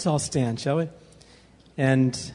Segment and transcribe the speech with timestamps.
[0.00, 0.88] Let's all stand, shall we?
[1.76, 2.32] And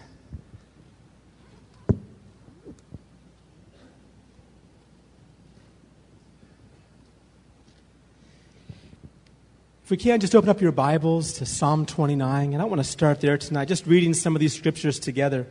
[9.84, 12.54] if we can, just open up your Bibles to Psalm 29.
[12.54, 15.48] And I want to start there tonight, just reading some of these scriptures together.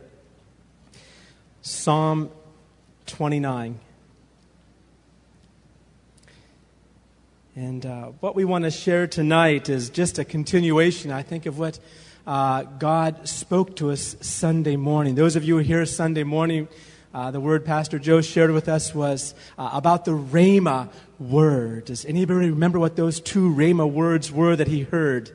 [1.63, 2.31] Psalm
[3.07, 3.77] 29.
[7.57, 11.59] And uh, what we want to share tonight is just a continuation, I think, of
[11.59, 11.77] what
[12.27, 15.15] uh, God spoke to us Sunday morning.
[15.15, 16.67] Those of you who are here Sunday morning,
[17.13, 21.85] uh, the word Pastor Joe shared with us was uh, about the Rhema word.
[21.85, 25.31] Does anybody remember what those two Rhema words were that he heard?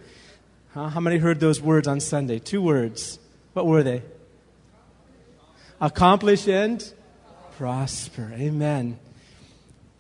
[0.75, 0.89] Huh?
[0.89, 2.39] How many heard those words on Sunday?
[2.39, 3.19] Two words.
[3.53, 4.03] What were they?
[5.81, 6.93] Accomplish and
[7.57, 8.33] prosper.
[8.35, 8.99] Amen.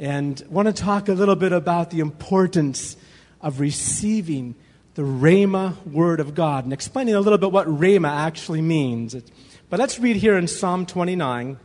[0.00, 2.96] And want to talk a little bit about the importance
[3.40, 4.54] of receiving
[4.94, 9.14] the Rhema word of God and explaining a little bit what Rhema actually means.
[9.68, 11.58] But let's read here in Psalm 29.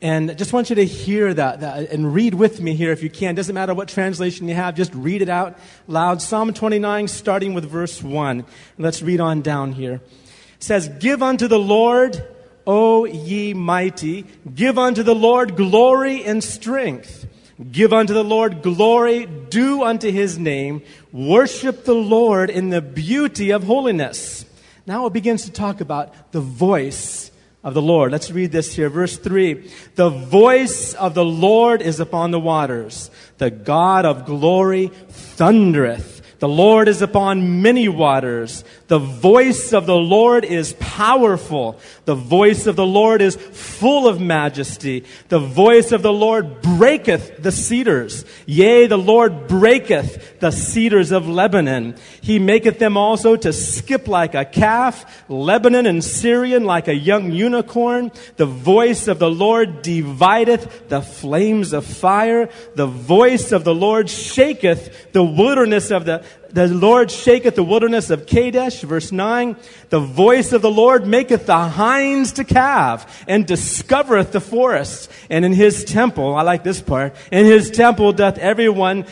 [0.00, 3.02] And I just want you to hear that, that, and read with me here if
[3.02, 3.34] you can.
[3.34, 6.22] Doesn't matter what translation you have, just read it out loud.
[6.22, 8.44] Psalm 29, starting with verse 1.
[8.78, 9.94] Let's read on down here.
[9.94, 12.24] It says, Give unto the Lord,
[12.64, 17.26] O ye mighty, give unto the Lord glory and strength.
[17.72, 20.82] Give unto the Lord glory, do unto his name,
[21.12, 24.44] worship the Lord in the beauty of holiness.
[24.86, 27.30] Now it begins to talk about the voice
[27.64, 28.12] of the Lord.
[28.12, 28.88] Let's read this here.
[28.88, 29.70] Verse 3.
[29.94, 33.10] The voice of the Lord is upon the waters.
[33.38, 36.17] The God of glory thundereth.
[36.38, 38.62] The Lord is upon many waters.
[38.86, 41.80] The voice of the Lord is powerful.
[42.04, 45.04] The voice of the Lord is full of majesty.
[45.30, 48.24] The voice of the Lord breaketh the cedars.
[48.46, 51.96] Yea, the Lord breaketh the cedars of Lebanon.
[52.20, 57.32] He maketh them also to skip like a calf, Lebanon and Sirion like a young
[57.32, 58.12] unicorn.
[58.36, 62.48] The voice of the Lord divideth the flames of fire.
[62.76, 68.10] The voice of the Lord shaketh the wilderness of the the Lord shaketh the wilderness
[68.10, 69.56] of Kadesh, verse 9.
[69.90, 75.08] The voice of the Lord maketh the hinds to calve and discovereth the forests.
[75.28, 79.06] And in his temple, I like this part, in his temple doth everyone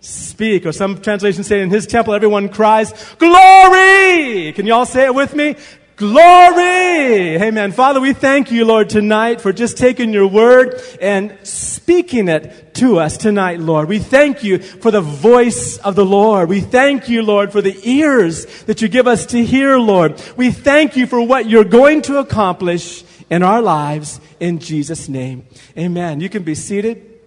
[0.00, 0.66] speak.
[0.66, 4.52] Or some translations say in his temple everyone cries, glory!
[4.52, 5.56] Can you all say it with me?
[5.98, 7.42] Glory!
[7.42, 7.72] Amen.
[7.72, 13.00] Father, we thank you, Lord, tonight for just taking your word and speaking it to
[13.00, 13.88] us tonight, Lord.
[13.88, 16.48] We thank you for the voice of the Lord.
[16.48, 20.22] We thank you, Lord, for the ears that you give us to hear, Lord.
[20.36, 25.48] We thank you for what you're going to accomplish in our lives in Jesus' name.
[25.76, 26.20] Amen.
[26.20, 27.18] You can be seated.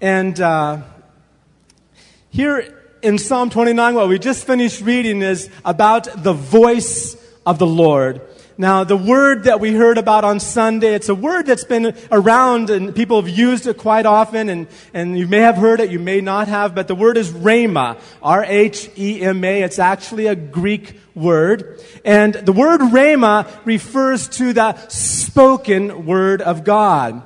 [0.00, 0.82] And uh,
[2.30, 7.66] here in Psalm 29, what we just finished reading is about the voice of the
[7.66, 8.20] Lord.
[8.58, 12.70] Now, the word that we heard about on Sunday, it's a word that's been around
[12.70, 15.98] and people have used it quite often, and, and you may have heard it, you
[15.98, 17.98] may not have, but the word is rhema.
[18.22, 19.62] R-H-E-M-A.
[19.62, 21.82] It's actually a Greek word.
[22.02, 27.22] And the word rhema refers to the spoken word of God.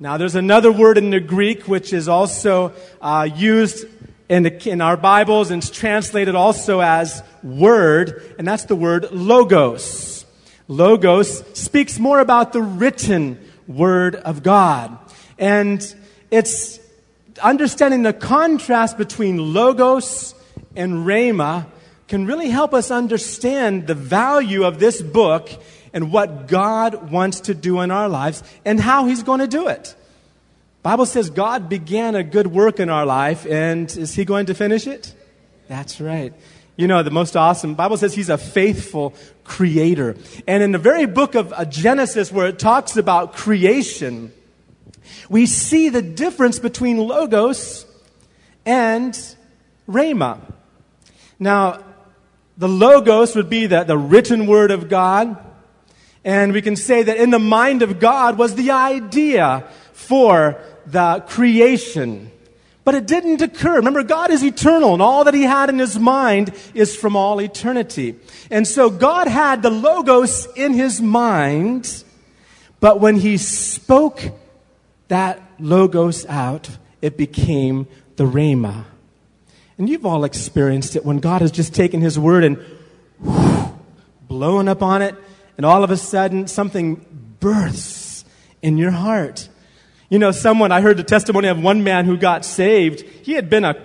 [0.00, 3.86] Now, there's another word in the Greek which is also uh, used
[4.32, 9.12] in, the, in our Bibles and it's translated also as word, and that's the word
[9.12, 10.24] logos.
[10.68, 13.38] Logos speaks more about the written
[13.68, 14.96] word of God.
[15.38, 15.94] And
[16.30, 16.80] it's
[17.42, 20.34] understanding the contrast between logos
[20.74, 21.66] and rhema
[22.08, 25.50] can really help us understand the value of this book
[25.92, 29.68] and what God wants to do in our lives and how he's going to do
[29.68, 29.94] it.
[30.82, 34.54] Bible says God began a good work in our life, and is He going to
[34.54, 35.14] finish it?
[35.68, 36.34] That's right.
[36.74, 40.16] You know, the most awesome, Bible says He's a faithful creator.
[40.46, 44.32] And in the very book of uh, Genesis, where it talks about creation,
[45.28, 47.86] we see the difference between Logos
[48.66, 49.14] and
[49.88, 50.40] Rhema.
[51.38, 51.84] Now,
[52.56, 55.36] the Logos would be the, the written word of God.
[56.24, 61.24] And we can say that in the mind of God was the idea for the
[61.26, 62.30] creation.
[62.84, 63.76] But it didn't occur.
[63.76, 67.40] Remember, God is eternal, and all that He had in His mind is from all
[67.40, 68.16] eternity.
[68.50, 72.02] And so God had the Logos in His mind,
[72.80, 74.22] but when He spoke
[75.08, 76.70] that Logos out,
[77.00, 77.86] it became
[78.16, 78.84] the Rhema.
[79.78, 82.56] And you've all experienced it when God has just taken His word and
[83.22, 83.78] whew,
[84.28, 85.14] blown up on it,
[85.56, 87.04] and all of a sudden something
[87.38, 88.24] births
[88.60, 89.48] in your heart.
[90.12, 93.00] You know, someone, I heard the testimony of one man who got saved.
[93.00, 93.82] He had been a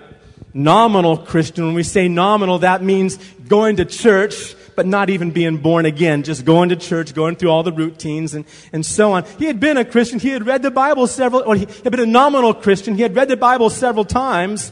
[0.52, 1.64] nominal Christian.
[1.64, 3.16] When we say nominal, that means
[3.48, 7.48] going to church, but not even being born again, just going to church, going through
[7.48, 8.44] all the routines and,
[8.74, 9.24] and so on.
[9.38, 10.18] He had been a Christian.
[10.18, 12.94] He had read the Bible several, or he had been a nominal Christian.
[12.94, 14.70] He had read the Bible several times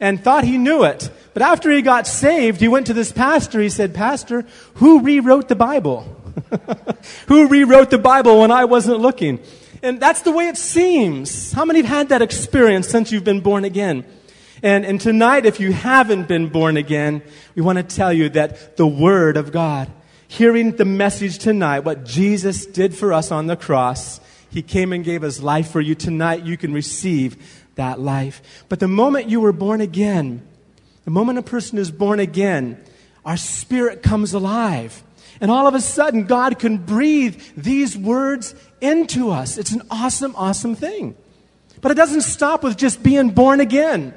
[0.00, 1.08] and thought he knew it.
[1.34, 3.60] But after he got saved, he went to this pastor.
[3.60, 4.44] He said, Pastor,
[4.74, 6.00] who rewrote the Bible?
[7.28, 9.38] who rewrote the Bible when I wasn't looking?
[9.86, 11.52] And that's the way it seems.
[11.52, 14.04] How many have had that experience since you've been born again?
[14.60, 17.22] And, and tonight, if you haven't been born again,
[17.54, 19.88] we want to tell you that the Word of God,
[20.26, 24.18] hearing the message tonight, what Jesus did for us on the cross,
[24.50, 25.94] He came and gave His life for you.
[25.94, 28.64] Tonight, you can receive that life.
[28.68, 30.44] But the moment you were born again,
[31.04, 32.82] the moment a person is born again,
[33.24, 35.04] our spirit comes alive.
[35.40, 39.58] And all of a sudden, God can breathe these words into us.
[39.58, 41.16] It's an awesome, awesome thing.
[41.80, 44.14] But it doesn't stop with just being born again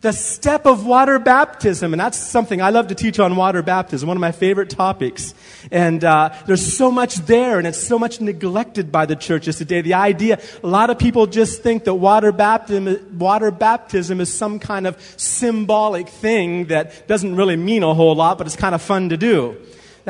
[0.00, 4.06] the step of water baptism, and that's something I love to teach on water baptism,
[4.06, 5.34] one of my favorite topics.
[5.70, 9.80] And uh, there's so much there, and it's so much neglected by the churches today.
[9.82, 14.58] The idea, a lot of people just think that water baptism, water baptism is some
[14.58, 18.80] kind of symbolic thing that doesn't really mean a whole lot, but it's kind of
[18.80, 19.56] fun to do.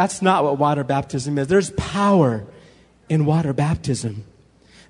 [0.01, 1.49] That's not what water baptism is.
[1.49, 2.47] There's power
[3.11, 4.25] in water baptism.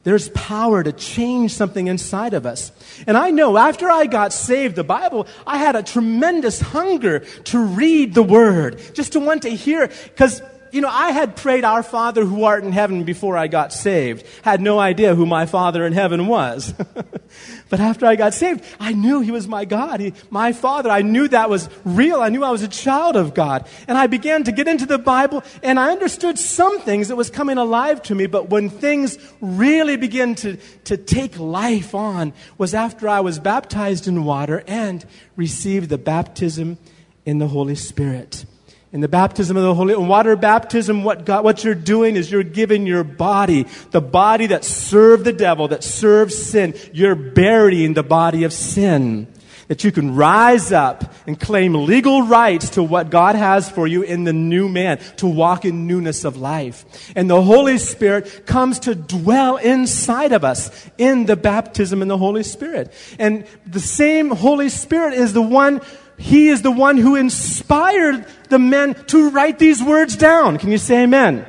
[0.05, 2.71] There's power to change something inside of us.
[3.09, 7.59] And I know after I got saved, the Bible, I had a tremendous hunger to
[7.59, 9.89] read the Word, just to want to hear.
[9.89, 13.73] Because you know, I had prayed, Our Father who art in heaven before I got
[13.73, 14.25] saved.
[14.43, 16.75] Had no idea who my Father in heaven was.
[17.69, 20.91] but after I got saved, I knew He was my God, he, my Father.
[20.91, 22.21] I knew that was real.
[22.21, 23.67] I knew I was a child of God.
[23.89, 27.31] And I began to get into the Bible, and I understood some things that was
[27.31, 28.27] coming alive to me.
[28.27, 34.07] But when things really began to, to take life on, was after I was baptized
[34.07, 35.05] in water and
[35.37, 36.79] received the baptism
[37.25, 38.45] in the Holy Spirit.
[38.93, 42.31] In the baptism of the Holy, in water baptism, what God, what you're doing is
[42.31, 47.95] you're giving your body, the body that served the devil, that served sin, you're burying
[47.95, 49.29] the body of sin.
[49.69, 54.03] That you can rise up and claim legal rights to what God has for you
[54.03, 57.13] in the new man, to walk in newness of life.
[57.15, 62.19] And the Holy Spirit comes to dwell inside of us in the baptism in the
[62.19, 62.93] Holy Spirit.
[63.21, 65.81] And the same Holy Spirit is the one
[66.21, 70.59] he is the one who inspired the men to write these words down.
[70.59, 71.47] Can you say amen?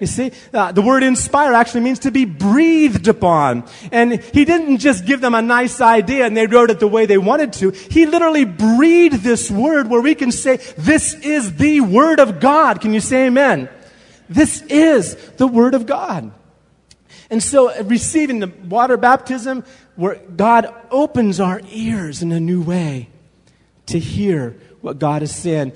[0.00, 3.64] You see, uh, the word inspire actually means to be breathed upon.
[3.92, 7.04] And he didn't just give them a nice idea and they wrote it the way
[7.04, 7.72] they wanted to.
[7.72, 12.80] He literally breathed this word where we can say, this is the word of God.
[12.80, 13.68] Can you say amen?
[14.30, 16.32] This is the word of God.
[17.28, 19.62] And so uh, receiving the water baptism
[19.94, 23.10] where God opens our ears in a new way
[23.86, 25.72] to hear what God is saying.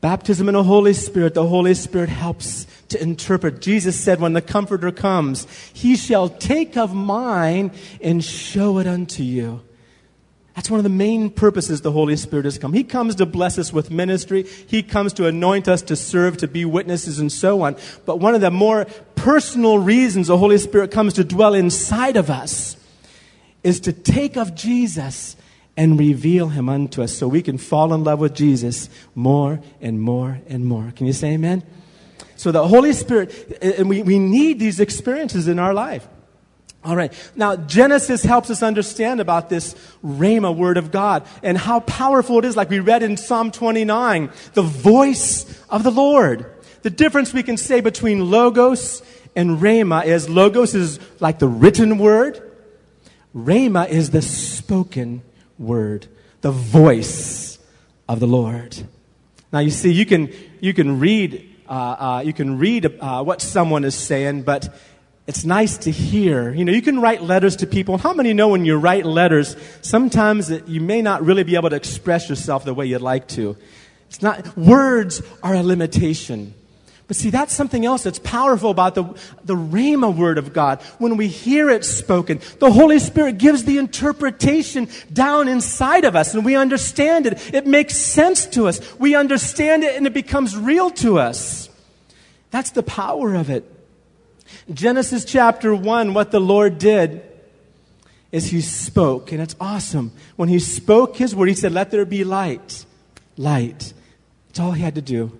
[0.00, 3.60] Baptism in the Holy Spirit, the Holy Spirit helps to interpret.
[3.60, 9.22] Jesus said, when the Comforter comes, he shall take of mine and show it unto
[9.24, 9.60] you.
[10.54, 12.72] That's one of the main purposes the Holy Spirit has come.
[12.72, 14.42] He comes to bless us with ministry.
[14.42, 17.76] He comes to anoint us to serve, to be witnesses, and so on.
[18.06, 22.28] But one of the more personal reasons the Holy Spirit comes to dwell inside of
[22.28, 22.76] us
[23.62, 25.36] is to take of Jesus
[25.78, 30.02] and reveal him unto us so we can fall in love with Jesus more and
[30.02, 30.92] more and more.
[30.96, 31.62] Can you say amen?
[32.34, 36.06] So the Holy Spirit, and we, we need these experiences in our life.
[36.84, 37.12] All right.
[37.36, 39.74] Now, Genesis helps us understand about this
[40.04, 44.32] Rhema word of God and how powerful it is, like we read in Psalm 29,
[44.54, 46.46] the voice of the Lord.
[46.82, 49.00] The difference we can say between Logos
[49.36, 52.42] and Rhema is Logos is like the written word.
[53.32, 55.22] Rhema is the spoken
[55.58, 56.06] word,
[56.40, 57.58] the voice
[58.08, 58.76] of the Lord.
[59.52, 63.40] Now, you see, you can, you can read, uh, uh, you can read uh, what
[63.40, 64.74] someone is saying, but
[65.26, 66.52] it's nice to hear.
[66.54, 67.98] You know, you can write letters to people.
[67.98, 71.70] How many know when you write letters, sometimes it, you may not really be able
[71.70, 73.56] to express yourself the way you'd like to?
[74.08, 76.54] It's not, words are a limitation.
[77.08, 79.04] But see, that's something else that's powerful about the,
[79.42, 80.82] the Rhema word of God.
[80.98, 86.34] When we hear it spoken, the Holy Spirit gives the interpretation down inside of us
[86.34, 87.54] and we understand it.
[87.54, 88.78] It makes sense to us.
[88.98, 91.70] We understand it and it becomes real to us.
[92.50, 93.64] That's the power of it.
[94.70, 97.22] Genesis chapter 1, what the Lord did
[98.32, 100.12] is He spoke, and it's awesome.
[100.36, 102.84] When He spoke His word, He said, Let there be light.
[103.38, 103.94] Light.
[104.48, 105.38] That's all He had to do.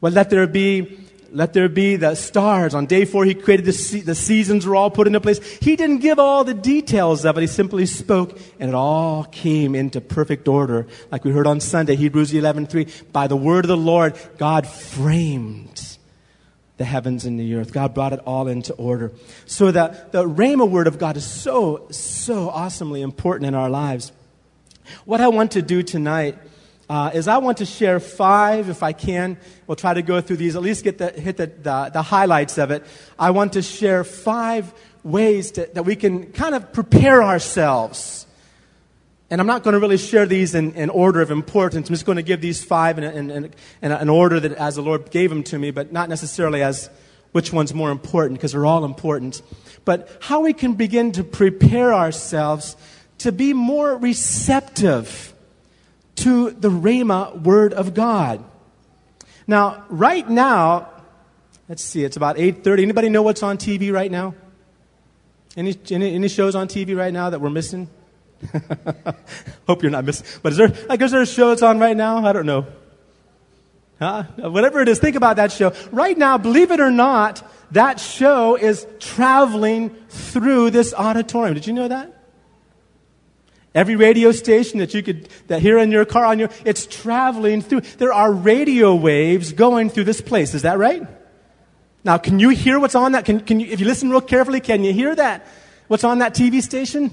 [0.00, 0.98] Well, let there be
[1.32, 2.74] let there be the stars.
[2.74, 5.38] On day four, he created the, se- the seasons were all put into place.
[5.58, 7.42] He didn't give all the details of it.
[7.42, 10.86] He simply spoke and it all came into perfect order.
[11.10, 15.98] Like we heard on Sunday, Hebrews 11.3, by the word of the Lord, God framed
[16.78, 17.72] the heavens and the earth.
[17.72, 19.12] God brought it all into order.
[19.46, 24.12] So the, the Rhema word of God is so, so awesomely important in our lives.
[25.04, 26.36] What I want to do tonight
[26.90, 29.38] uh, is I want to share five, if I can.
[29.68, 32.58] We'll try to go through these, at least get the, hit the, the, the highlights
[32.58, 32.84] of it.
[33.16, 38.26] I want to share five ways to, that we can kind of prepare ourselves.
[39.30, 41.88] And I'm not going to really share these in, in order of importance.
[41.88, 44.74] I'm just going to give these five in, in, in, in an order that as
[44.74, 46.90] the Lord gave them to me, but not necessarily as
[47.30, 49.42] which one's more important, because they're all important.
[49.84, 52.76] But how we can begin to prepare ourselves
[53.18, 55.29] to be more receptive
[56.16, 58.44] to the Rhema word of God.
[59.46, 60.88] Now, right now,
[61.68, 62.82] let's see, it's about 8.30.
[62.82, 64.34] Anybody know what's on TV right now?
[65.56, 67.88] Any, any, any shows on TV right now that we're missing?
[69.66, 70.26] Hope you're not missing.
[70.42, 72.24] But is there, like, is there a show that's on right now?
[72.24, 72.66] I don't know.
[73.98, 74.22] Huh?
[74.36, 75.74] Whatever it is, think about that show.
[75.92, 81.54] Right now, believe it or not, that show is traveling through this auditorium.
[81.54, 82.19] Did you know that?
[83.74, 87.62] Every radio station that you could that hear in your car on your it's traveling
[87.62, 87.82] through.
[87.82, 90.54] There are radio waves going through this place.
[90.54, 91.06] Is that right?
[92.02, 93.24] Now, can you hear what's on that?
[93.24, 95.46] Can, can you, if you listen real carefully, can you hear that?
[95.86, 97.10] What's on that TV station?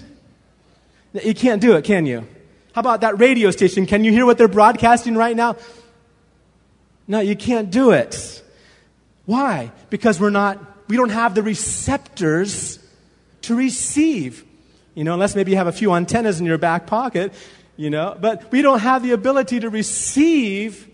[1.13, 2.27] You can't do it, can you?
[2.73, 3.85] How about that radio station?
[3.85, 5.57] Can you hear what they're broadcasting right now?
[7.07, 8.43] No, you can't do it.
[9.25, 9.71] Why?
[9.89, 12.79] Because we're not, we don't have the receptors
[13.41, 14.45] to receive
[14.97, 17.31] you know, unless maybe you have a few antennas in your back pocket,
[17.75, 20.89] you know, but we don't have the ability to receive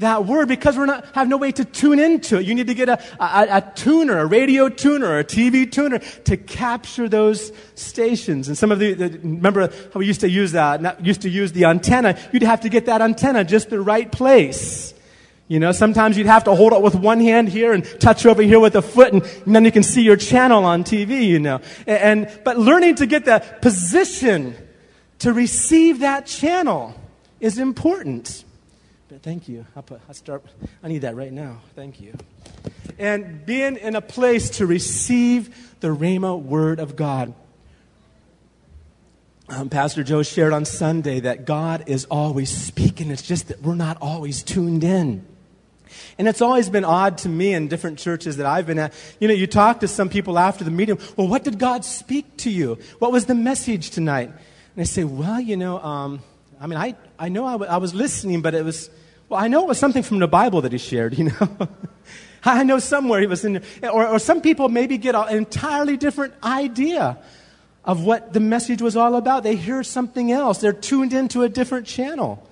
[0.00, 2.44] that word because we're not have no way to tune into it.
[2.44, 6.36] You need to get a, a, a, tuner, a radio tuner, a TV tuner to
[6.36, 8.48] capture those stations.
[8.48, 11.52] And some of the, the remember how we used to use that, used to use
[11.52, 12.18] the antenna.
[12.34, 14.92] You'd have to get that antenna just the right place.
[15.48, 18.42] You know, sometimes you'd have to hold it with one hand here and touch over
[18.42, 21.38] here with a foot and, and then you can see your channel on TV, you
[21.38, 21.62] know.
[21.86, 24.54] And, and, but learning to get the position
[25.20, 26.94] to receive that channel
[27.40, 28.44] is important.
[29.08, 29.64] But thank you.
[29.74, 30.44] I'll, put, I'll start,
[30.82, 31.62] I need that right now.
[31.74, 32.12] Thank you.
[32.98, 37.32] And being in a place to receive the Rhema word of God.
[39.48, 43.10] Um, Pastor Joe shared on Sunday that God is always speaking.
[43.10, 45.24] It's just that we're not always tuned in.
[46.18, 48.92] And it's always been odd to me in different churches that I've been at.
[49.20, 52.36] You know, you talk to some people after the meeting, well, what did God speak
[52.38, 52.78] to you?
[52.98, 54.28] What was the message tonight?
[54.28, 54.36] And
[54.74, 56.20] they say, well, you know, um,
[56.60, 58.90] I mean, I, I know I, w- I was listening, but it was,
[59.28, 61.68] well, I know it was something from the Bible that he shared, you know.
[62.44, 63.90] I know somewhere he was in there.
[63.90, 67.18] Or, or some people maybe get an entirely different idea
[67.84, 69.44] of what the message was all about.
[69.44, 70.58] They hear something else.
[70.58, 72.47] They're tuned into a different channel.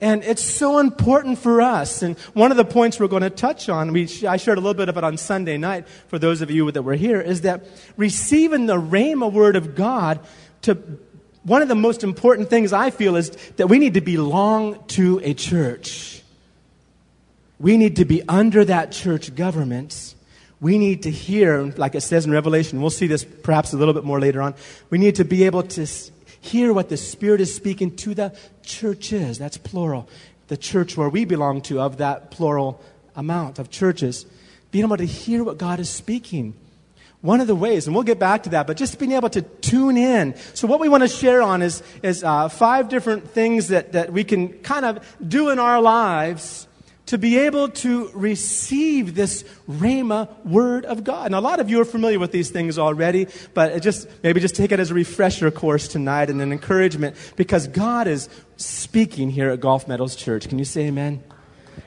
[0.00, 2.02] And it's so important for us.
[2.02, 4.74] And one of the points we're going to touch on, we, I shared a little
[4.74, 7.66] bit of it on Sunday night for those of you that were here, is that
[7.96, 10.20] receiving the Rhema word of God
[10.62, 10.78] to
[11.42, 15.20] one of the most important things I feel is that we need to belong to
[15.24, 16.22] a church.
[17.58, 20.14] We need to be under that church government.
[20.60, 23.94] We need to hear, like it says in Revelation, we'll see this perhaps a little
[23.94, 24.54] bit more later on.
[24.90, 25.86] We need to be able to
[26.48, 29.38] hear what the Spirit is speaking to the churches.
[29.38, 30.08] That's plural.
[30.48, 32.82] The church where we belong to, of that plural
[33.14, 34.26] amount of churches.
[34.70, 36.54] Being able to hear what God is speaking.
[37.20, 39.42] One of the ways, and we'll get back to that, but just being able to
[39.42, 40.36] tune in.
[40.54, 44.12] So, what we want to share on is, is uh, five different things that, that
[44.12, 46.67] we can kind of do in our lives
[47.08, 51.26] to be able to receive this Rhema word of God.
[51.26, 54.54] And a lot of you are familiar with these things already, but just maybe just
[54.54, 59.48] take it as a refresher course tonight and an encouragement because God is speaking here
[59.48, 60.50] at Gulf Meadows Church.
[60.50, 61.24] Can you say amen?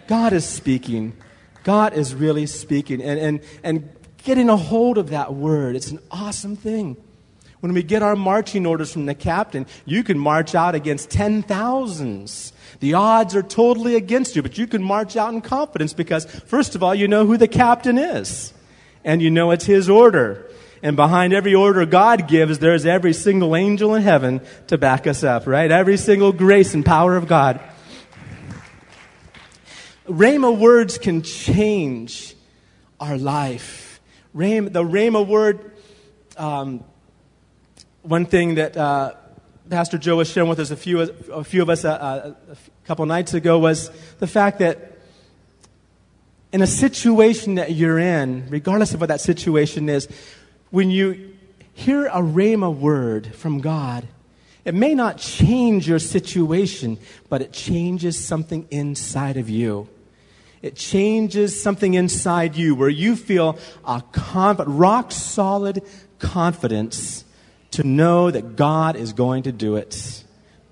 [0.07, 1.15] God is speaking.
[1.63, 3.89] God is really speaking and, and, and
[4.23, 5.75] getting a hold of that word.
[5.75, 6.97] It's an awesome thing.
[7.61, 11.41] When we get our marching orders from the captain, you can march out against ten
[11.41, 16.25] thousands the odds are totally against you, but you can march out in confidence because,
[16.25, 18.53] first of all, you know who the captain is.
[19.03, 20.49] And you know it's his order.
[20.81, 25.23] And behind every order God gives, there's every single angel in heaven to back us
[25.23, 25.69] up, right?
[25.69, 27.59] Every single grace and power of God.
[30.07, 32.35] Rhema words can change
[32.99, 34.01] our life.
[34.35, 35.71] Rhema, the Rhema word,
[36.35, 36.83] um,
[38.03, 39.13] one thing that uh,
[39.69, 42.87] Pastor Joe was sharing with us, a few, a few of us uh, uh a
[42.87, 43.89] couple nights ago, was
[44.19, 44.97] the fact that
[46.51, 50.07] in a situation that you're in, regardless of what that situation is,
[50.71, 51.33] when you
[51.73, 54.07] hear a rhema word from God,
[54.65, 56.97] it may not change your situation,
[57.29, 59.87] but it changes something inside of you.
[60.61, 65.81] It changes something inside you where you feel a conf- rock solid
[66.19, 67.25] confidence
[67.71, 70.23] to know that God is going to do it.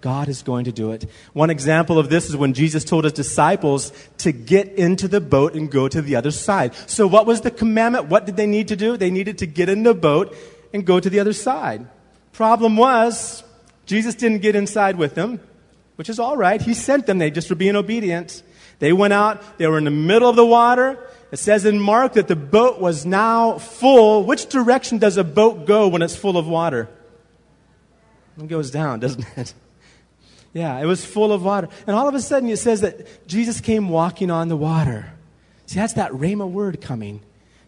[0.01, 1.09] God is going to do it.
[1.33, 5.55] One example of this is when Jesus told his disciples to get into the boat
[5.55, 6.73] and go to the other side.
[6.89, 8.07] So, what was the commandment?
[8.07, 8.95] What did they need to do?
[8.95, 10.35] They needed to get in the boat
[10.73, 11.85] and go to the other side.
[12.31, 13.43] Problem was,
[13.85, 15.41] Jesus didn't get inside with them,
[15.97, 16.61] which is all right.
[16.61, 18.43] He sent them, they just were being obedient.
[18.79, 21.08] They went out, they were in the middle of the water.
[21.31, 24.23] It says in Mark that the boat was now full.
[24.23, 26.89] Which direction does a boat go when it's full of water?
[28.37, 29.53] It goes down, doesn't it?
[30.51, 31.69] Yeah, it was full of water.
[31.85, 35.13] And all of a sudden it says that Jesus came walking on the water.
[35.67, 37.21] See, that's that Rhema word coming.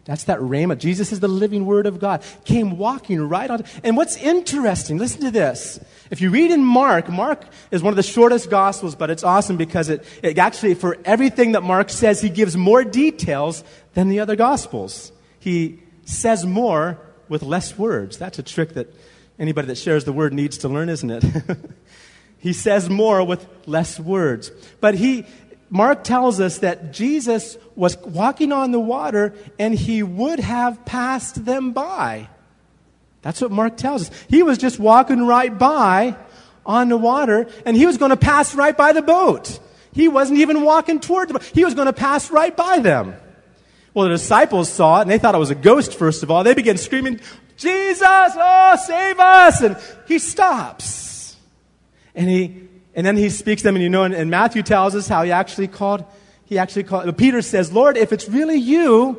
[0.04, 0.76] That's that Rhema.
[0.76, 2.24] Jesus is the living Word of God.
[2.44, 3.64] Came walking right on.
[3.84, 5.78] And what's interesting, listen to this.
[6.10, 9.56] If you read in Mark, Mark is one of the shortest Gospels, but it's awesome
[9.56, 13.62] because it, it actually, for everything that Mark says, he gives more details
[13.94, 15.12] than the other Gospels.
[15.38, 18.18] He says more with less words.
[18.18, 18.92] That's a trick that
[19.38, 21.24] anybody that shares the Word needs to learn, isn't it?
[22.38, 24.50] he says more with less words.
[24.80, 25.26] But he,
[25.72, 31.46] Mark tells us that Jesus was walking on the water and he would have passed
[31.46, 32.28] them by.
[33.22, 34.24] That's what Mark tells us.
[34.28, 36.14] He was just walking right by
[36.66, 39.58] on the water and he was going to pass right by the boat.
[39.94, 41.44] He wasn't even walking toward the boat.
[41.54, 43.14] He was going to pass right by them.
[43.94, 46.44] Well, the disciples saw it and they thought it was a ghost, first of all.
[46.44, 47.18] They began screaming,
[47.56, 49.62] Jesus, oh, save us!
[49.62, 51.34] And he stops.
[52.14, 54.94] And he and then he speaks to them, and you know, and, and Matthew tells
[54.94, 56.04] us how he actually called,
[56.44, 59.18] he actually called, Peter says, Lord, if it's really you,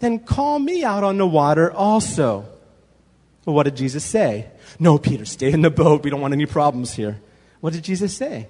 [0.00, 2.46] then call me out on the water also.
[3.44, 4.48] Well, what did Jesus say?
[4.78, 6.02] No, Peter, stay in the boat.
[6.02, 7.20] We don't want any problems here.
[7.60, 8.48] What did Jesus say?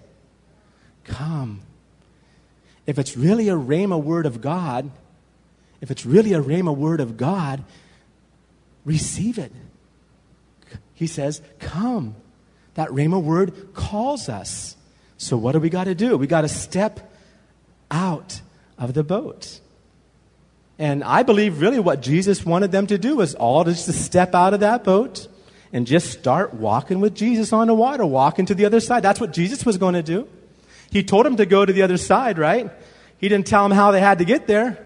[1.04, 1.62] Come.
[2.86, 4.90] If it's really a Rhema word of God,
[5.80, 7.64] if it's really a Rhema word of God,
[8.84, 9.52] receive it.
[10.94, 12.16] He says, Come.
[12.74, 14.76] That Rhema word calls us.
[15.16, 16.16] So, what do we got to do?
[16.16, 17.12] We got to step
[17.90, 18.40] out
[18.78, 19.60] of the boat.
[20.78, 24.34] And I believe really what Jesus wanted them to do was all just to step
[24.34, 25.28] out of that boat
[25.72, 29.02] and just start walking with Jesus on the water, walking to the other side.
[29.02, 30.28] That's what Jesus was going to do.
[30.90, 32.70] He told them to go to the other side, right?
[33.18, 34.84] He didn't tell them how they had to get there.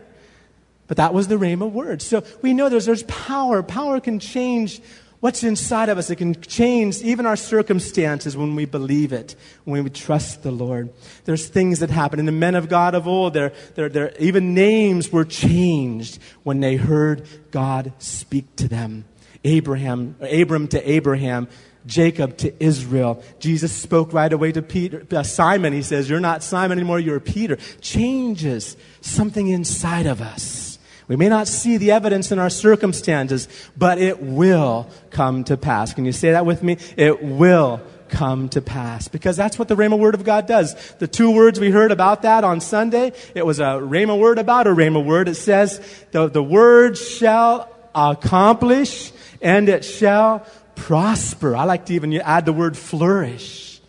[0.87, 2.01] But that was the Rhema word.
[2.01, 3.62] So we know there's, there's power.
[3.62, 4.81] Power can change
[5.20, 6.11] what's inside of us.
[6.11, 10.90] It can change even our circumstances when we believe it, when we trust the Lord.
[11.24, 12.18] There's things that happen.
[12.18, 16.61] And the men of God of old, their, their, their, even names were changed when
[16.61, 19.04] they heard God speak to them.
[19.44, 21.48] Abraham, Abram to Abraham,
[21.87, 23.22] Jacob to Israel.
[23.38, 25.72] Jesus spoke right away to Peter, uh, Simon.
[25.72, 27.57] He says, You're not Simon anymore, you're Peter.
[27.81, 30.67] Changes something inside of us.
[31.09, 35.94] We may not see the evidence in our circumstances, but it will come to pass.
[35.94, 36.77] Can you say that with me?
[36.97, 39.09] It will come to pass.
[39.09, 40.75] Because that's what the Rhema word of God does.
[40.97, 44.66] The two words we heard about that on Sunday, it was a Rhema word about
[44.66, 45.29] a Rhema word.
[45.29, 45.81] It says,
[46.12, 51.57] the, the word shall accomplish and it shall prosper.
[51.57, 53.81] I like to even add the word flourish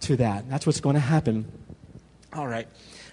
[0.00, 0.48] to that.
[0.48, 1.50] That's what's going to happen.
[2.32, 2.68] All right.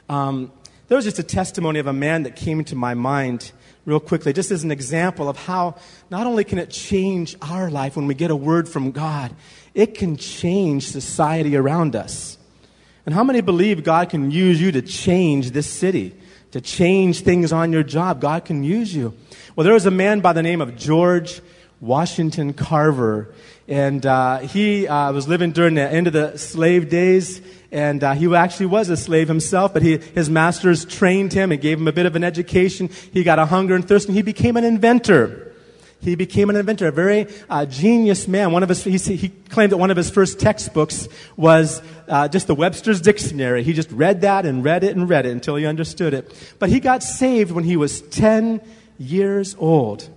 [0.09, 0.51] Um,
[0.91, 3.53] there was just a testimony of a man that came into my mind
[3.85, 5.73] real quickly, just as an example of how
[6.09, 9.33] not only can it change our life when we get a word from God,
[9.73, 12.37] it can change society around us.
[13.05, 16.13] And how many believe God can use you to change this city,
[16.51, 18.19] to change things on your job?
[18.19, 19.13] God can use you.
[19.55, 21.39] Well, there was a man by the name of George
[21.79, 23.33] Washington Carver,
[23.67, 28.13] and uh, he uh, was living during the end of the slave days and uh,
[28.13, 31.87] he actually was a slave himself, but he, his masters trained him and gave him
[31.87, 32.89] a bit of an education.
[33.13, 35.53] He got a hunger and thirst, and he became an inventor.
[36.01, 38.51] He became an inventor, a very uh, genius man.
[38.51, 42.47] One of his, he, he, claimed that one of his first textbooks was uh, just
[42.47, 43.63] the Webster's Dictionary.
[43.63, 46.55] He just read that and read it and read it until he understood it.
[46.59, 48.61] But he got saved when he was 10
[48.97, 50.09] years old.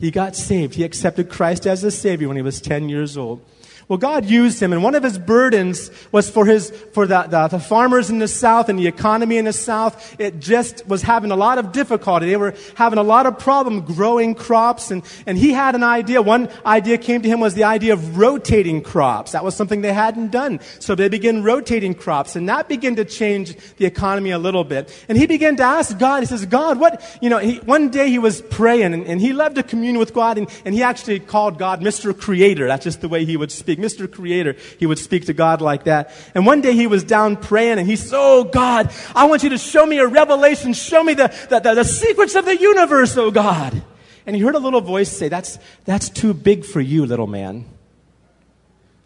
[0.00, 0.74] He got saved.
[0.74, 3.44] He accepted Christ as a Savior when he was 10 years old.
[3.90, 7.48] Well, God used him, and one of his burdens was for, his, for the, the,
[7.48, 10.14] the, farmers in the South and the economy in the South.
[10.20, 12.26] It just was having a lot of difficulty.
[12.26, 16.22] They were having a lot of problem growing crops, and, and he had an idea.
[16.22, 19.32] One idea came to him was the idea of rotating crops.
[19.32, 20.60] That was something they hadn't done.
[20.78, 25.04] So they began rotating crops, and that began to change the economy a little bit.
[25.08, 28.08] And he began to ask God, he says, God, what, you know, he, one day
[28.08, 31.18] he was praying, and, and he loved to commune with God, and, and he actually
[31.18, 32.16] called God Mr.
[32.16, 32.68] Creator.
[32.68, 33.79] That's just the way he would speak.
[33.80, 34.10] Mr.
[34.10, 34.56] Creator.
[34.78, 36.12] He would speak to God like that.
[36.34, 39.50] And one day he was down praying and he said, Oh God, I want you
[39.50, 40.72] to show me a revelation.
[40.72, 43.82] Show me the, the, the, the secrets of the universe, oh God.
[44.26, 47.66] And he heard a little voice say, That's, that's too big for you, little man.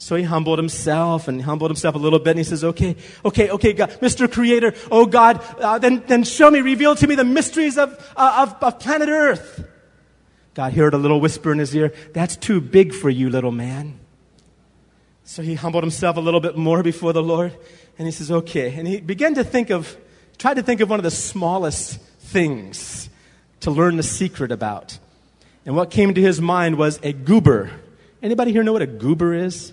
[0.05, 3.49] So he humbled himself and humbled himself a little bit and he says, okay, okay,
[3.49, 4.31] okay, God, Mr.
[4.31, 8.47] Creator, oh God, uh, then, then show me, reveal to me the mysteries of, uh,
[8.47, 9.67] of, of planet Earth.
[10.53, 13.99] God heard a little whisper in his ear, that's too big for you, little man.
[15.25, 17.57] So he humbled himself a little bit more before the Lord,
[17.99, 18.75] and he says, okay.
[18.75, 19.97] And he began to think of,
[20.37, 23.09] tried to think of one of the smallest things
[23.61, 24.99] to learn the secret about.
[25.65, 27.71] And what came to his mind was a goober.
[28.23, 29.73] Anybody here know what a goober is?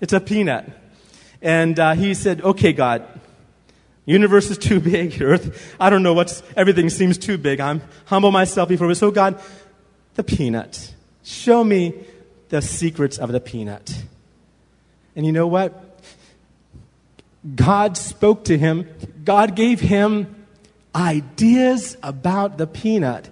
[0.00, 0.68] It's a peanut.
[1.40, 3.06] And uh, he said, okay, God,
[4.04, 7.60] universe is too big, earth, I don't know what's, everything seems too big.
[7.60, 8.94] I'm humble myself before you.
[8.94, 9.40] So God,
[10.14, 10.92] the peanut.
[11.22, 11.94] Show me
[12.48, 14.02] the secrets of the peanut.
[15.16, 15.82] And you know what?
[17.54, 18.88] God spoke to him.
[19.24, 20.46] God gave him
[20.94, 23.30] ideas about the peanut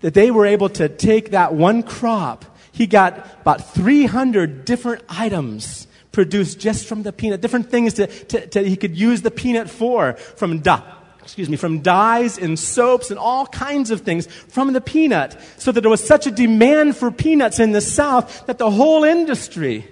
[0.00, 2.44] that they were able to take that one crop.
[2.72, 8.46] He got about 300 different items produced just from the peanut, different things that, to,
[8.46, 10.82] to, he could use the peanut for, from dye,
[11.22, 15.70] excuse me, from dyes and soaps and all kinds of things from the peanut, so
[15.70, 19.86] that there was such a demand for peanuts in the South that the whole industry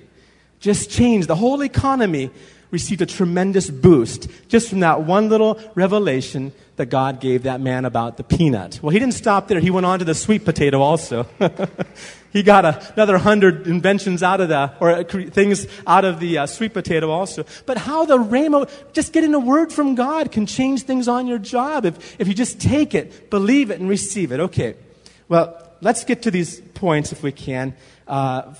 [0.60, 1.28] just changed.
[1.28, 2.30] The whole economy
[2.70, 7.84] received a tremendous boost just from that one little revelation that God gave that man
[7.84, 8.78] about the peanut.
[8.82, 9.58] Well, he didn't stop there.
[9.58, 11.26] He went on to the sweet potato also.
[12.32, 16.38] he got a, another hundred inventions out of the, or uh, things out of the
[16.38, 17.44] uh, sweet potato also.
[17.66, 21.38] But how the rhema, just getting a word from God can change things on your
[21.38, 24.40] job if, if you just take it, believe it, and receive it.
[24.40, 24.74] Okay.
[25.28, 27.74] Well, let's get to these points if we can.
[28.06, 28.54] Uh,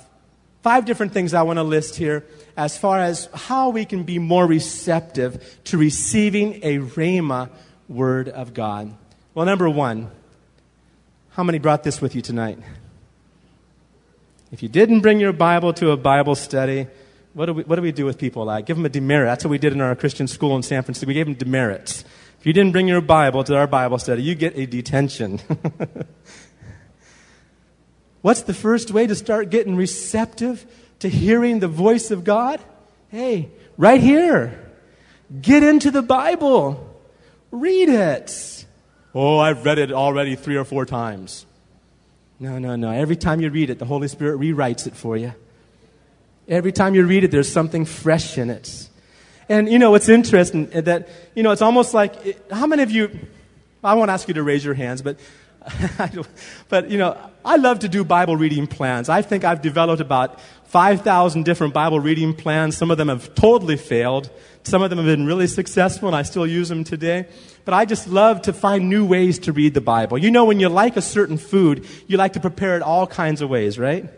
[0.68, 4.18] five different things I want to list here as far as how we can be
[4.18, 7.48] more receptive to receiving a Rhema
[7.88, 8.94] word of God.
[9.32, 10.10] Well, number one,
[11.30, 12.58] how many brought this with you tonight?
[14.52, 16.86] If you didn't bring your Bible to a Bible study,
[17.32, 18.66] what do we, what do, we do with people like?
[18.66, 19.28] Give them a demerit.
[19.28, 21.08] That's what we did in our Christian school in San Francisco.
[21.08, 22.04] We gave them demerits.
[22.40, 25.40] If you didn't bring your Bible to our Bible study, you get a detention.
[28.20, 30.66] What's the first way to start getting receptive
[31.00, 32.60] to hearing the voice of God?
[33.10, 34.64] Hey, right here.
[35.40, 36.84] Get into the Bible.
[37.50, 38.66] Read it.
[39.14, 41.46] Oh, I've read it already three or four times.
[42.40, 42.90] No, no, no.
[42.90, 45.34] Every time you read it, the Holy Spirit rewrites it for you.
[46.48, 48.88] Every time you read it, there's something fresh in it.
[49.48, 53.18] And, you know, it's interesting that, you know, it's almost like, how many of you,
[53.82, 55.18] I won't ask you to raise your hands, but
[56.68, 59.08] but, you know, I love to do Bible reading plans.
[59.08, 62.76] I think I've developed about 5,000 different Bible reading plans.
[62.76, 64.30] Some of them have totally failed.
[64.62, 67.26] Some of them have been really successful, and I still use them today.
[67.64, 70.18] But I just love to find new ways to read the Bible.
[70.18, 73.40] You know, when you like a certain food, you like to prepare it all kinds
[73.40, 74.08] of ways, right?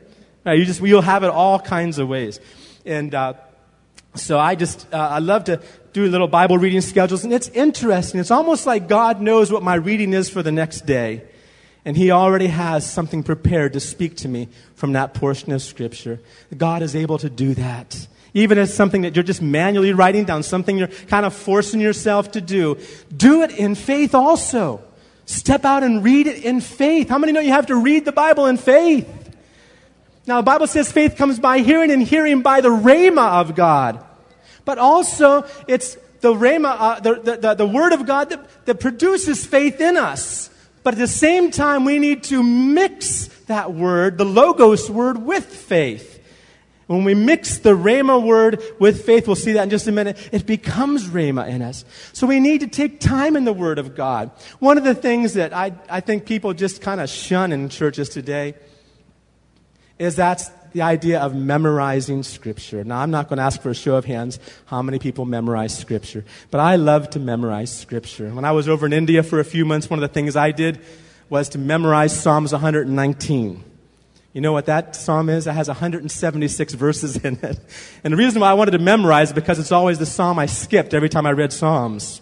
[0.44, 2.40] right you just, you'll have it all kinds of ways.
[2.84, 3.34] And, uh,
[4.14, 5.60] so I just, uh, I love to
[5.92, 8.20] do little Bible reading schedules, and it's interesting.
[8.20, 11.22] It's almost like God knows what my reading is for the next day.
[11.84, 16.20] And he already has something prepared to speak to me from that portion of Scripture.
[16.56, 18.06] God is able to do that.
[18.34, 22.32] Even as something that you're just manually writing down, something you're kind of forcing yourself
[22.32, 22.78] to do.
[23.14, 24.82] Do it in faith also.
[25.24, 27.08] Step out and read it in faith.
[27.08, 29.08] How many know you have to read the Bible in faith?
[30.26, 34.04] Now, the Bible says faith comes by hearing and hearing by the rhema of God.
[34.64, 38.80] But also, it's the rhema, uh, the, the, the, the, word of God that, that
[38.80, 40.49] produces faith in us.
[40.82, 45.44] But at the same time, we need to mix that word, the Logos word, with
[45.44, 46.18] faith.
[46.86, 50.18] When we mix the Rhema word with faith, we'll see that in just a minute,
[50.32, 51.84] it becomes Rhema in us.
[52.12, 54.32] So we need to take time in the Word of God.
[54.58, 58.08] One of the things that I, I think people just kind of shun in churches
[58.08, 58.54] today
[60.00, 62.84] is that's the idea of memorizing Scripture.
[62.84, 65.76] Now, I'm not going to ask for a show of hands how many people memorize
[65.76, 68.30] Scripture, but I love to memorize Scripture.
[68.30, 70.52] When I was over in India for a few months, one of the things I
[70.52, 70.80] did
[71.28, 73.64] was to memorize Psalms 119.
[74.32, 75.46] You know what that psalm is?
[75.46, 77.58] It has 176 verses in it.
[78.04, 80.46] And the reason why I wanted to memorize it because it's always the psalm I
[80.46, 82.20] skipped every time I read Psalms.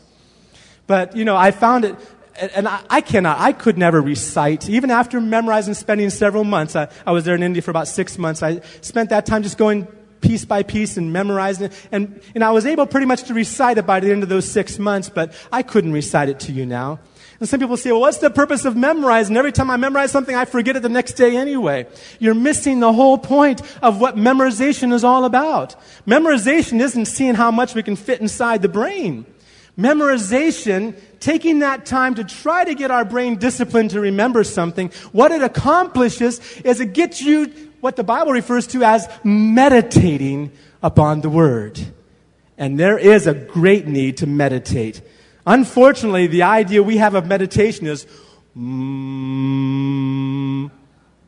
[0.87, 1.97] But, you know, I found it,
[2.39, 6.77] and I, I cannot, I could never recite, even after memorizing, spending several months.
[6.77, 8.43] I, I was there in India for about six months.
[8.43, 9.87] I spent that time just going
[10.21, 11.89] piece by piece and memorizing it.
[11.93, 14.51] And, and I was able pretty much to recite it by the end of those
[14.51, 16.99] six months, but I couldn't recite it to you now.
[17.41, 19.37] And some people say, well, what's the purpose of memorizing?
[19.37, 21.87] Every time I memorize something, I forget it the next day anyway.
[22.19, 25.77] You're missing the whole point of what memorization is all about.
[26.05, 29.25] Memorization isn't seeing how much we can fit inside the brain.
[29.79, 35.33] Memorization, taking that time to try to get our brain disciplined to remember something, what
[35.33, 37.47] it accomplishes is it gets you
[37.81, 40.53] what the Bible refers to as meditating
[40.83, 41.81] upon the Word.
[42.57, 45.01] And there is a great need to meditate.
[45.47, 48.07] Unfortunately, the idea we have of meditation is,
[48.57, 50.71] mm,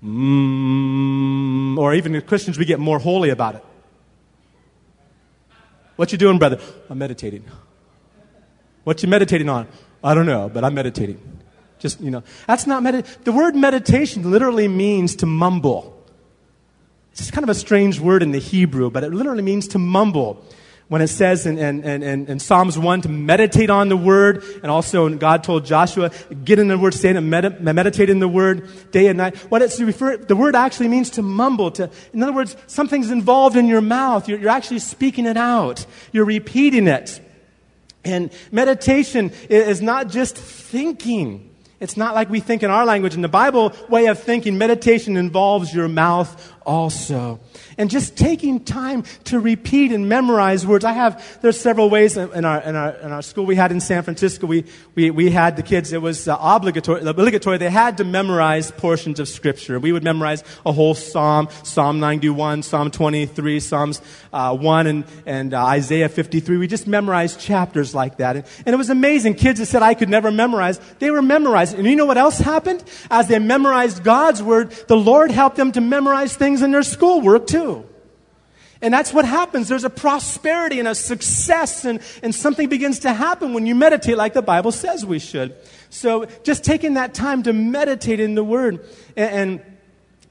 [0.04, 3.64] mm, or even as Christians, we get more holy about it.
[5.96, 6.58] What you doing, brother?
[6.88, 7.44] I'm meditating.
[8.90, 9.68] What you meditating on?
[10.02, 11.20] I don't know, but I'm meditating.
[11.78, 13.22] Just, you know, that's not medit.
[13.22, 16.04] The word meditation literally means to mumble.
[17.12, 20.44] It's kind of a strange word in the Hebrew, but it literally means to mumble
[20.88, 24.72] when it says in, in, in, in, Psalms 1 to meditate on the word, and
[24.72, 26.10] also God told Joshua,
[26.42, 29.36] get in the word, stay and med- meditate in the word day and night.
[29.52, 33.54] What it's refer, the word actually means to mumble, to, in other words, something's involved
[33.54, 34.28] in your mouth.
[34.28, 35.86] You're, you're actually speaking it out.
[36.10, 37.20] You're repeating it.
[38.04, 41.50] And meditation is not just thinking.
[41.80, 43.14] It's not like we think in our language.
[43.14, 47.40] In the Bible way of thinking, meditation involves your mouth also.
[47.78, 50.84] And just taking time to repeat and memorize words.
[50.84, 53.80] I have, there's several ways in our, in our, in our school we had in
[53.80, 54.46] San Francisco.
[54.46, 57.58] We, we, we had the kids, it was uh, obligatory, obligatory.
[57.58, 59.78] They had to memorize portions of scripture.
[59.78, 65.54] We would memorize a whole psalm, Psalm 91, Psalm 23, Psalms uh, 1 and, and
[65.54, 66.56] uh, Isaiah 53.
[66.56, 68.36] We just memorized chapters like that.
[68.36, 69.34] And, and it was amazing.
[69.34, 71.76] Kids that said I could never memorize, they were memorized.
[71.76, 72.84] And you know what else happened?
[73.10, 77.46] As they memorized God's word, the Lord helped them to memorize things in their schoolwork
[77.46, 77.86] too.
[78.82, 79.68] And that's what happens.
[79.68, 84.16] There's a prosperity and a success, and, and something begins to happen when you meditate
[84.16, 85.54] like the Bible says we should.
[85.90, 89.78] So just taking that time to meditate in the Word, and, and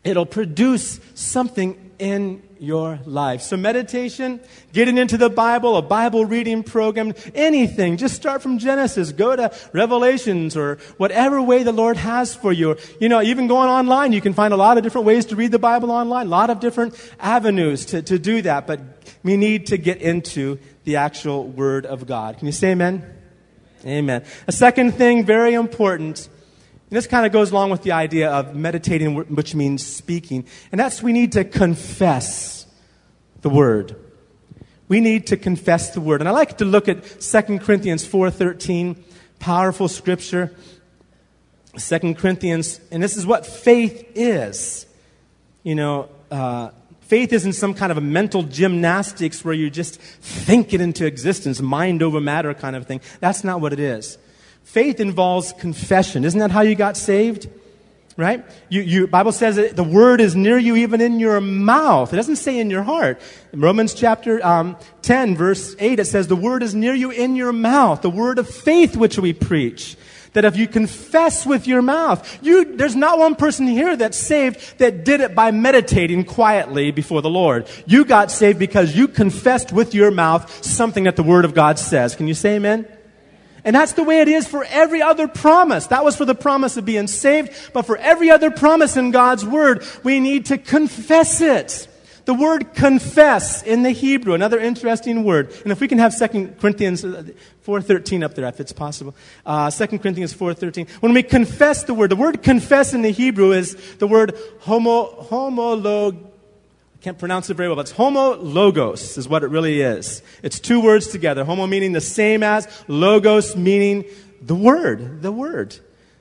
[0.04, 3.42] it'll produce something in your life.
[3.42, 4.40] So, meditation,
[4.74, 7.98] getting into the Bible, a Bible reading program, anything.
[7.98, 12.78] Just start from Genesis, go to Revelations, or whatever way the Lord has for you.
[13.00, 15.52] You know, even going online, you can find a lot of different ways to read
[15.52, 18.66] the Bible online, a lot of different avenues to, to do that.
[18.66, 18.80] But
[19.24, 22.38] we need to get into the actual Word of God.
[22.38, 23.06] Can you say amen?
[23.86, 24.24] Amen.
[24.48, 26.28] A second thing, very important
[26.89, 30.45] and this kind of goes along with the idea of meditating, which means speaking.
[30.71, 32.65] And that's we need to confess
[33.41, 33.95] the word.
[34.88, 36.19] We need to confess the word.
[36.19, 38.97] And I like to look at 2 Corinthians 4.13,
[39.38, 40.52] powerful scripture.
[41.78, 44.88] 2 Corinthians, and this is what faith is.
[45.62, 46.71] You know, uh,
[47.02, 51.62] faith isn't some kind of a mental gymnastics where you just think it into existence,
[51.62, 53.02] mind over matter kind of thing.
[53.19, 54.17] That's not what it is.
[54.70, 56.24] Faith involves confession.
[56.24, 57.50] Isn't that how you got saved?
[58.16, 58.46] Right?
[58.70, 62.14] You, you, Bible says that the word is near you even in your mouth.
[62.14, 63.20] It doesn't say in your heart.
[63.52, 67.36] In Romans chapter um, 10, verse 8, it says the word is near you in
[67.36, 68.04] your mouth.
[68.04, 69.98] The word of faith which we preach.
[70.34, 74.78] That if you confess with your mouth, you, there's not one person here that's saved
[74.78, 77.68] that did it by meditating quietly before the Lord.
[77.88, 81.80] You got saved because you confessed with your mouth something that the Word of God
[81.80, 82.16] says.
[82.16, 82.86] Can you say amen?
[83.63, 85.88] And that's the way it is for every other promise.
[85.88, 89.45] That was for the promise of being saved, but for every other promise in God's
[89.45, 91.88] Word, we need to confess it.
[92.30, 95.52] The word confess in the Hebrew, another interesting word.
[95.63, 99.15] And if we can have 2 Corinthians 4.13 up there, if it's possible.
[99.43, 100.88] Uh, 2 Corinthians 4.13.
[101.02, 105.24] When we confess the word, the word confess in the Hebrew is the word homo,
[105.24, 106.29] homolog,
[107.02, 110.22] can't pronounce it very well, but it's homo logos is what it really is.
[110.44, 111.46] It's two words together.
[111.46, 114.06] Homo meaning the same as, logos meaning
[114.42, 115.78] the word, the word.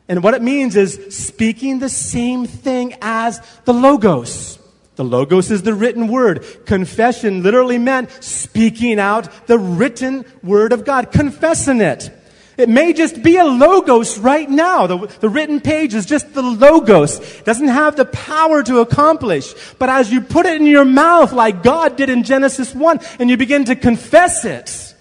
[0.08, 4.58] And what it means is speaking the same thing as the logos.
[4.94, 6.44] The logos is the written word.
[6.64, 12.10] Confession literally meant speaking out the written word of God, confessing it.
[12.58, 14.88] It may just be a logos right now.
[14.88, 17.20] The, the written page is just the logos.
[17.20, 19.54] It doesn't have the power to accomplish.
[19.78, 23.30] But as you put it in your mouth like God did in Genesis 1 and
[23.30, 24.94] you begin to confess it,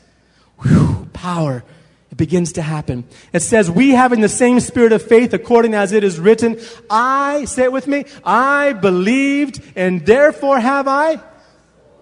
[0.61, 1.63] whew, power
[2.11, 3.05] it begins to happen.
[3.33, 6.59] It says, We having the same spirit of faith, according as it is written,
[6.91, 11.19] I, say it with me, I believed, and therefore have I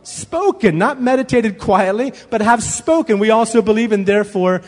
[0.04, 3.20] spoken, not meditated quietly, but have spoken.
[3.20, 4.62] We also believe and therefore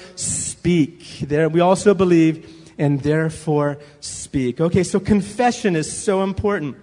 [0.67, 1.19] speak.
[1.29, 4.59] There, we also believe and therefore speak.
[4.59, 6.75] Okay, so confession is so important.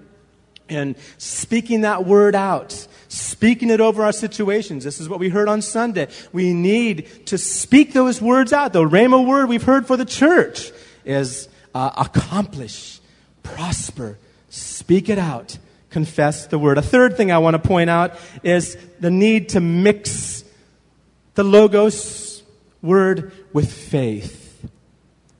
[0.70, 4.84] And speaking that word out, speaking it over our situations.
[4.84, 6.08] This is what we heard on Sunday.
[6.32, 8.72] We need to speak those words out.
[8.72, 10.72] The Rhema word we've heard for the church
[11.04, 13.00] is uh, accomplish,
[13.42, 14.16] prosper,
[14.48, 15.58] speak it out
[15.90, 16.78] confess the word.
[16.78, 20.42] A third thing I want to point out is the need to mix
[21.34, 22.33] the Logos
[22.84, 24.64] word with faith.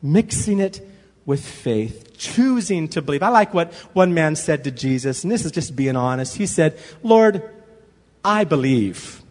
[0.02, 0.80] Mixing it
[1.24, 2.16] with faith.
[2.16, 3.22] Choosing to believe.
[3.22, 6.36] I like what one man said to Jesus, and this is just being honest.
[6.36, 7.42] He said, Lord,
[8.24, 9.22] I believe.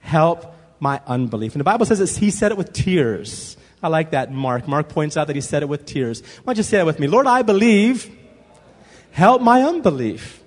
[0.00, 1.54] Help my unbelief.
[1.54, 3.56] And the Bible says this, he said it with tears.
[3.82, 4.68] I like that, Mark.
[4.68, 6.22] Mark points out that he said it with tears.
[6.44, 7.06] Why don't you say it with me?
[7.06, 8.10] Lord, I believe.
[9.10, 10.42] Help my unbelief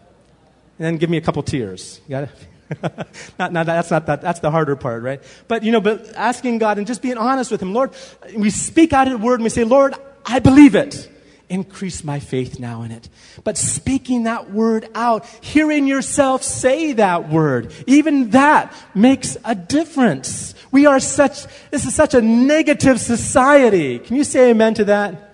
[0.78, 2.02] and then give me a couple tears.
[2.06, 2.30] You got it?
[3.40, 5.24] not, not, that's not that, that's the harder part, right?
[5.48, 7.92] But, you know, but asking God and just being honest with Him, Lord,
[8.36, 11.10] we speak out a word and we say, Lord, I believe it.
[11.50, 13.08] Increase my faith now in it.
[13.46, 20.56] But speaking that word out, hearing yourself say that word, even that makes a difference.
[20.72, 24.00] We are such, this is such a negative society.
[24.00, 25.28] Can you say amen to that?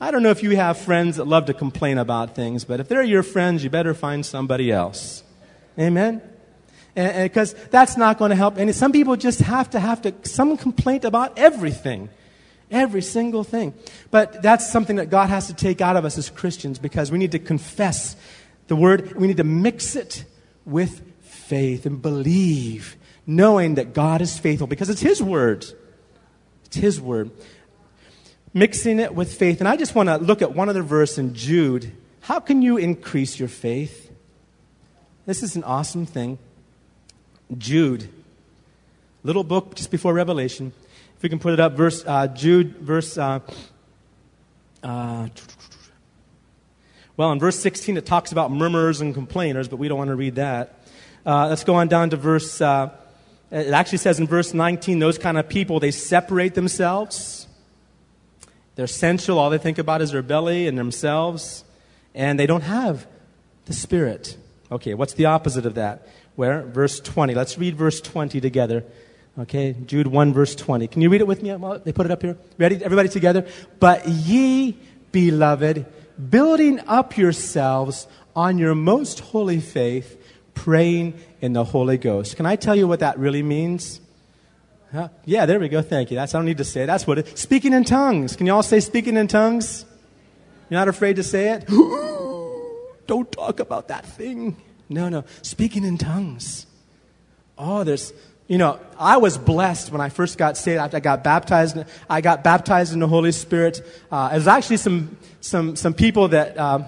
[0.00, 2.88] I don't know if you have friends that love to complain about things, but if
[2.88, 5.22] they're your friends, you better find somebody else.
[5.78, 6.22] Amen?
[6.94, 8.56] Because that's not going to help.
[8.56, 12.08] And some people just have to have to, some complaint about everything.
[12.70, 13.74] Every single thing.
[14.10, 17.18] But that's something that God has to take out of us as Christians because we
[17.18, 18.16] need to confess
[18.68, 19.14] the word.
[19.14, 20.24] We need to mix it
[20.64, 25.66] with faith and believe, knowing that God is faithful because it's His word.
[26.64, 27.30] It's His word
[28.54, 29.60] mixing it with faith.
[29.60, 31.92] And I just want to look at one other verse in Jude.
[32.20, 34.03] How can you increase your faith?
[35.26, 36.38] This is an awesome thing.
[37.56, 38.08] Jude,
[39.22, 40.72] little book just before Revelation.
[41.16, 43.16] If we can put it up, verse uh, Jude, verse.
[43.16, 43.40] Uh,
[44.82, 45.28] uh,
[47.16, 50.16] well, in verse 16, it talks about murmurers and complainers, but we don't want to
[50.16, 50.80] read that.
[51.24, 52.60] Uh, let's go on down to verse.
[52.60, 52.90] Uh,
[53.50, 57.44] it actually says in verse 19, those kind of people they separate themselves
[58.76, 59.38] they're sensual.
[59.38, 61.64] All they think about is their belly and themselves.
[62.14, 63.06] And they don't have
[63.66, 64.36] the Spirit.
[64.74, 66.08] Okay, what's the opposite of that?
[66.34, 66.62] Where?
[66.62, 67.32] Verse 20.
[67.32, 68.84] Let's read verse 20 together.
[69.38, 70.88] Okay, Jude 1, verse 20.
[70.88, 71.56] Can you read it with me?
[71.84, 72.36] They put it up here.
[72.58, 72.84] Ready?
[72.84, 73.46] Everybody together?
[73.78, 74.76] But ye,
[75.12, 75.86] beloved,
[76.28, 80.20] building up yourselves on your most holy faith,
[80.54, 82.34] praying in the Holy Ghost.
[82.34, 84.00] Can I tell you what that really means?
[84.90, 85.08] Huh?
[85.24, 85.82] Yeah, there we go.
[85.82, 86.16] Thank you.
[86.16, 86.86] That's I don't need to say it.
[86.86, 87.38] That's what it.
[87.38, 88.34] Speaking in tongues.
[88.34, 89.84] Can you all say speaking in tongues?
[90.68, 91.64] You're not afraid to say it?
[93.06, 94.56] don't talk about that thing.
[94.88, 95.24] No, no.
[95.42, 96.66] Speaking in tongues.
[97.56, 98.12] Oh, there's
[98.46, 100.94] you know, I was blessed when I first got saved.
[100.94, 101.78] I got baptized,
[102.10, 103.80] I got baptized in the Holy Spirit.
[104.12, 106.58] Uh, was actually some some some people that.
[106.58, 106.86] Um,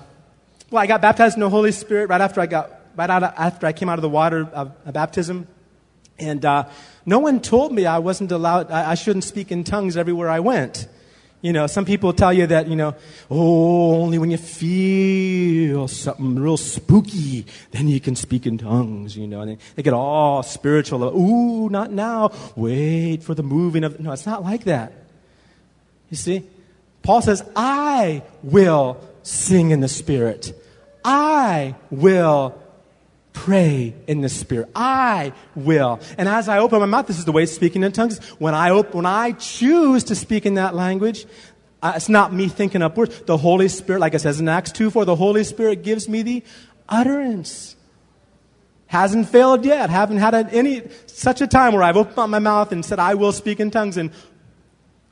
[0.71, 3.67] well, I got baptized in the Holy Spirit right after I got right out after
[3.67, 5.47] I came out of the water of, of baptism.
[6.19, 6.69] And uh,
[7.05, 10.41] no one told me I wasn't allowed, I, I shouldn't speak in tongues everywhere I
[10.41, 10.89] went.
[11.43, 12.95] You know, some people tell you that, you know,
[13.31, 19.27] oh, only when you feel something real spooky, then you can speak in tongues, you
[19.27, 19.43] know.
[19.43, 21.05] And they, get all spiritual.
[21.05, 22.33] Ooh, not now.
[22.57, 24.01] Wait for the moving of.
[24.01, 24.93] No, it's not like that.
[26.11, 26.43] You see?
[27.03, 30.53] Paul says, I will sing in the Spirit.
[31.05, 32.61] I will
[33.37, 34.71] pray in the Spirit.
[34.75, 36.01] I will.
[36.17, 38.19] And as I open my mouth, this is the way speaking in tongues.
[38.39, 41.27] When I, op- when I choose to speak in that language,
[41.83, 43.21] uh, it's not me thinking up words.
[43.21, 46.23] The Holy Spirit, like it says in Acts 2 4, the Holy Spirit gives me
[46.23, 46.43] the
[46.89, 47.77] utterance.
[48.87, 49.91] Hasn't failed yet.
[49.91, 53.15] Haven't had any such a time where I've opened up my mouth and said, I
[53.15, 54.11] will speak in tongues, and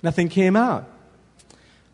[0.03, 0.89] nothing came out.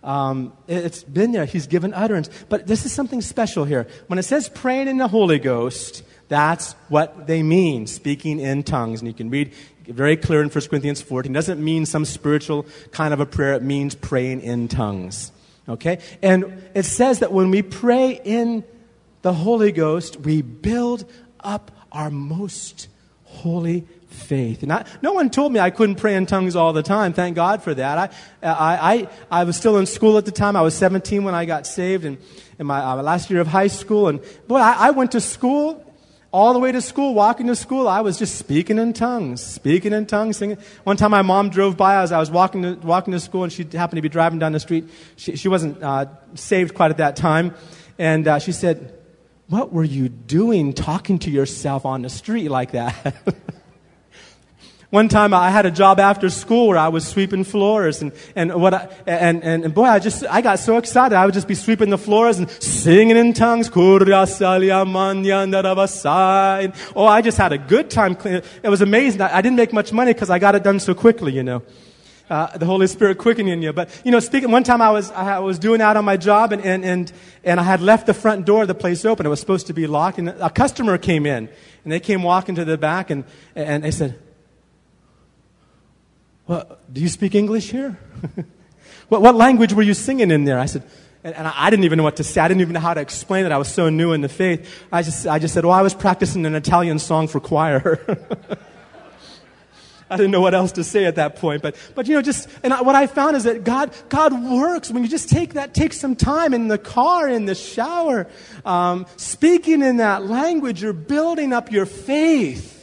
[0.04, 1.44] Um, it's been there.
[1.44, 2.30] He's given utterance.
[2.48, 3.88] But this is something special here.
[4.06, 9.00] When it says praying in the Holy Ghost, that's what they mean, speaking in tongues.
[9.00, 9.52] And you can read
[9.86, 11.32] very clear in 1 Corinthians 14.
[11.32, 15.32] It doesn't mean some spiritual kind of a prayer, it means praying in tongues.
[15.68, 15.98] Okay?
[16.22, 18.62] And it says that when we pray in
[19.22, 21.04] the Holy Ghost, we build
[21.40, 22.86] up our most
[23.24, 24.62] holy faith.
[24.62, 27.12] And I, no one told me I couldn't pray in tongues all the time.
[27.12, 27.98] Thank God for that.
[27.98, 29.08] I, I, I,
[29.40, 30.54] I was still in school at the time.
[30.54, 32.18] I was 17 when I got saved and
[32.60, 34.06] in my uh, last year of high school.
[34.06, 35.84] And boy, I, I went to school
[36.32, 39.92] all the way to school, walking to school, I was just speaking in tongues, speaking
[39.92, 40.58] in tongues, singing.
[40.84, 43.52] One time my mom drove by as I was walking to, walking to school and
[43.52, 44.88] she happened to be driving down the street.
[45.16, 47.54] She, she wasn't uh, saved quite at that time.
[47.98, 48.96] And uh, she said,
[49.48, 53.16] What were you doing talking to yourself on the street like that?
[54.90, 58.52] One time I had a job after school where I was sweeping floors and, and
[58.60, 61.14] what I, and, and, and boy, I just, I got so excited.
[61.14, 63.70] I would just be sweeping the floors and singing in tongues.
[63.72, 63.78] Oh,
[67.06, 68.42] I just had a good time cleaning.
[68.64, 69.20] It was amazing.
[69.20, 71.62] I, didn't make much money because I got it done so quickly, you know.
[72.28, 73.72] Uh, the Holy Spirit quickening you.
[73.72, 76.50] But, you know, speaking, one time I was, I was doing out on my job
[76.50, 77.12] and, and, and,
[77.44, 79.24] and I had left the front door of the place open.
[79.24, 81.48] It was supposed to be locked and a customer came in
[81.84, 83.22] and they came walking to the back and,
[83.54, 84.18] and they said,
[86.50, 87.96] well, do you speak English here?
[89.08, 90.58] what, what language were you singing in there?
[90.58, 90.82] I said,
[91.22, 92.40] and, and, I didn't even know what to say.
[92.40, 93.52] I didn't even know how to explain it.
[93.52, 94.68] I was so new in the faith.
[94.90, 98.00] I just, I just said, well, I was practicing an Italian song for choir.
[100.10, 101.62] I didn't know what else to say at that point.
[101.62, 104.90] But, but you know, just, and I, what I found is that God, God works
[104.90, 108.26] when you just take that, take some time in the car, in the shower,
[108.64, 112.79] um, speaking in that language, you're building up your faith.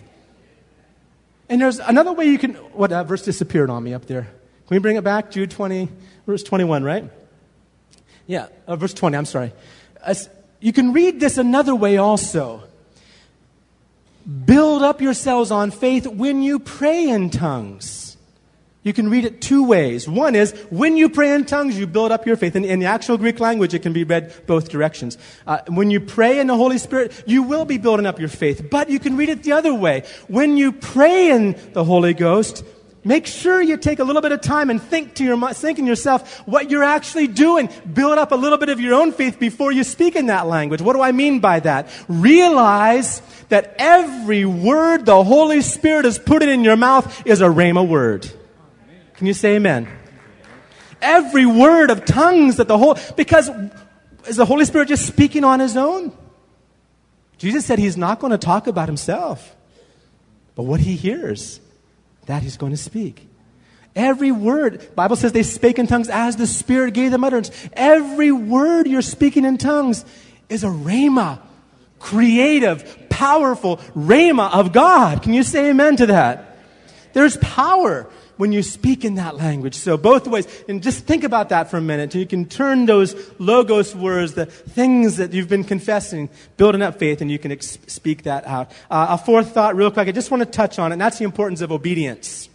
[1.50, 2.54] And there's another way you can.
[2.54, 4.24] What uh, verse disappeared on me up there?
[4.24, 5.32] Can we bring it back?
[5.32, 5.90] Jude 20,
[6.26, 7.10] verse 21, right?
[8.26, 9.54] Yeah, uh, verse 20, I'm sorry.
[10.04, 10.30] As,
[10.60, 12.64] you can read this another way also.
[14.46, 18.07] Build up yourselves on faith when you pray in tongues.
[18.84, 20.08] You can read it two ways.
[20.08, 22.56] One is, when you pray in tongues, you build up your faith.
[22.56, 25.18] In, in the actual Greek language, it can be read both directions.
[25.46, 28.70] Uh, when you pray in the Holy Spirit, you will be building up your faith.
[28.72, 30.04] But you can read it the other way.
[30.28, 32.64] When you pray in the Holy Ghost,
[33.08, 35.86] Make sure you take a little bit of time and think to your think in
[35.86, 37.70] yourself what you're actually doing.
[37.94, 40.82] Build up a little bit of your own faith before you speak in that language.
[40.82, 41.88] What do I mean by that?
[42.10, 47.88] Realize that every word the Holy Spirit has put in your mouth is a rhema
[47.88, 48.30] word.
[49.18, 49.88] Can you say amen?
[51.02, 53.50] Every word of tongues that the whole, because
[54.28, 56.16] is the Holy Spirit just speaking on his own?
[57.38, 59.56] Jesus said he's not going to talk about himself,
[60.56, 61.60] but what he hears,
[62.26, 63.28] that he's going to speak.
[63.96, 67.52] Every word, Bible says they spake in tongues as the Spirit gave them utterance.
[67.74, 70.06] Every word you're speaking in tongues
[70.50, 71.40] is a rhema,
[72.00, 75.24] creative, powerful rhema of God.
[75.24, 76.58] Can you say amen to that?
[77.14, 78.08] There's power
[78.38, 79.76] when you speak in that language.
[79.76, 80.48] So both ways.
[80.70, 82.16] And just think about that for a minute.
[82.16, 87.22] You can turn those logos words, the things that you've been confessing, building up faith,
[87.22, 88.72] and you can ex- speak that out.
[88.90, 91.18] Uh, a fourth thought, real quick, I just want to touch on it, and that's
[91.18, 92.50] the importance of obedience.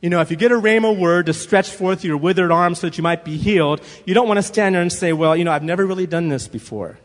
[0.00, 2.88] You know, if you get a rhema word to stretch forth your withered arm so
[2.88, 5.44] that you might be healed, you don't want to stand there and say, well, you
[5.44, 6.98] know, I've never really done this before.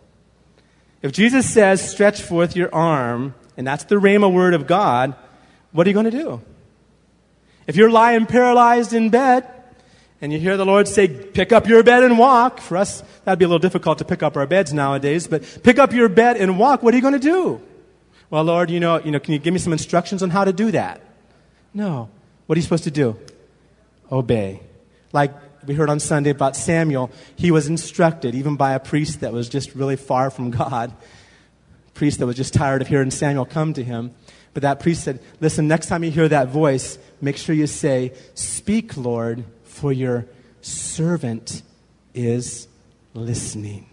[1.04, 5.14] If Jesus says, stretch forth your arm, and that's the rhema word of God,
[5.72, 6.42] what are you going to do?
[7.68, 9.46] If you're lying paralyzed in bed
[10.22, 13.38] and you hear the Lord say, pick up your bed and walk, for us, that'd
[13.38, 16.38] be a little difficult to pick up our beds nowadays, but pick up your bed
[16.38, 17.62] and walk, what are you going to do?
[18.30, 20.54] Well, Lord, you know, you know, can you give me some instructions on how to
[20.54, 21.02] do that?
[21.74, 22.10] No.
[22.46, 23.18] What are you supposed to do?
[24.12, 24.62] Obey.
[25.12, 25.34] Like
[25.66, 29.50] we heard on Sunday about Samuel, he was instructed even by a priest that was
[29.50, 30.94] just really far from God.
[31.88, 34.14] A priest that was just tired of hearing Samuel come to him.
[34.58, 38.14] But that priest said, Listen, next time you hear that voice, make sure you say,
[38.34, 40.26] Speak, Lord, for your
[40.62, 41.62] servant
[42.16, 42.68] is
[43.14, 43.88] listening.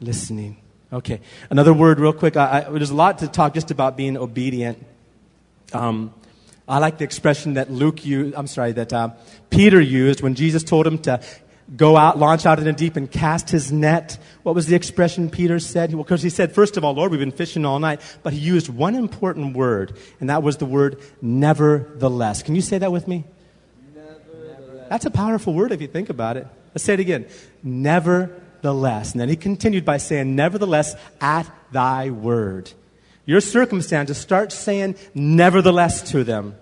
[0.00, 0.56] Listening.
[0.90, 1.20] Okay.
[1.50, 2.38] Another word, real quick.
[2.38, 4.82] I, I, there's a lot to talk just about being obedient.
[5.74, 6.14] Um,
[6.66, 9.10] I like the expression that Luke used, I'm sorry, that uh,
[9.50, 11.20] Peter used when Jesus told him to
[11.74, 14.18] go out, launch out in the deep, and cast his net.
[14.42, 15.92] What was the expression Peter said?
[15.92, 18.38] Well, because he said, first of all, Lord, we've been fishing all night, but he
[18.38, 22.42] used one important word, and that was the word nevertheless.
[22.42, 23.24] Can you say that with me?
[23.94, 24.86] Nevertheless.
[24.88, 26.46] That's a powerful word if you think about it.
[26.74, 27.26] Let's say it again.
[27.62, 29.12] Nevertheless.
[29.12, 32.70] And then he continued by saying, nevertheless, at thy word.
[33.24, 36.54] Your circumstances, start saying nevertheless to them.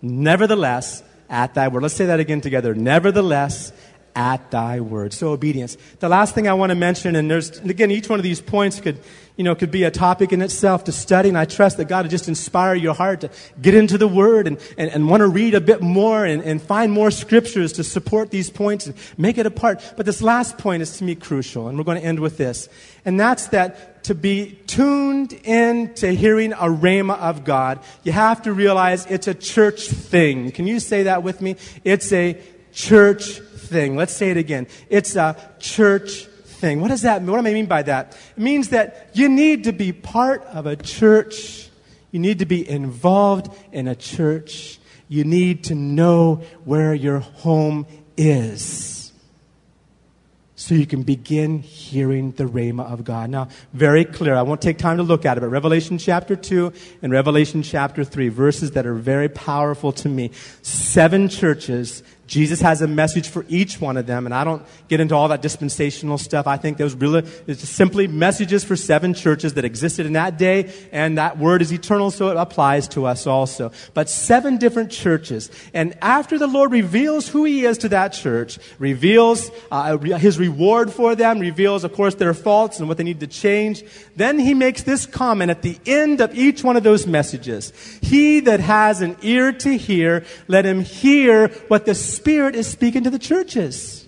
[0.00, 1.82] Nevertheless, at thy word.
[1.82, 2.74] Let's say that again together.
[2.74, 3.72] Nevertheless,
[4.20, 5.14] at thy word.
[5.14, 5.78] So obedience.
[6.00, 8.78] The last thing I want to mention, and there's, again, each one of these points
[8.78, 9.00] could,
[9.36, 12.04] you know, could be a topic in itself to study, and I trust that God
[12.04, 13.30] will just inspire your heart to
[13.62, 16.60] get into the word and, and, and want to read a bit more and, and
[16.60, 19.94] find more scriptures to support these points and make it a part.
[19.96, 22.68] But this last point is to me crucial, and we're going to end with this.
[23.06, 28.42] And that's that to be tuned in to hearing a rhema of God, you have
[28.42, 30.50] to realize it's a church thing.
[30.50, 31.56] Can you say that with me?
[31.84, 32.38] It's a
[32.72, 33.40] church
[33.70, 33.96] thing.
[33.96, 34.66] Let's say it again.
[34.88, 36.80] It's a church thing.
[36.80, 37.30] What does that mean?
[37.30, 38.18] What do I mean by that?
[38.36, 41.70] It means that you need to be part of a church.
[42.10, 44.78] You need to be involved in a church.
[45.08, 49.00] You need to know where your home is
[50.60, 53.30] so you can begin hearing the Rhema of God.
[53.30, 54.34] Now, very clear.
[54.34, 58.04] I won't take time to look at it, but Revelation chapter 2 and Revelation chapter
[58.04, 60.30] 3, verses that are very powerful to me.
[60.60, 65.00] Seven churches Jesus has a message for each one of them, and I don't get
[65.00, 66.46] into all that dispensational stuff.
[66.46, 70.72] I think those really it's simply messages for seven churches that existed in that day,
[70.92, 73.72] and that word is eternal, so it applies to us also.
[73.94, 78.60] But seven different churches, and after the Lord reveals who He is to that church,
[78.78, 83.18] reveals uh, His reward for them, reveals, of course, their faults and what they need
[83.20, 83.82] to change,
[84.14, 88.38] then He makes this comment at the end of each one of those messages: "He
[88.38, 93.10] that has an ear to hear, let him hear what the Spirit is speaking to
[93.10, 94.06] the churches.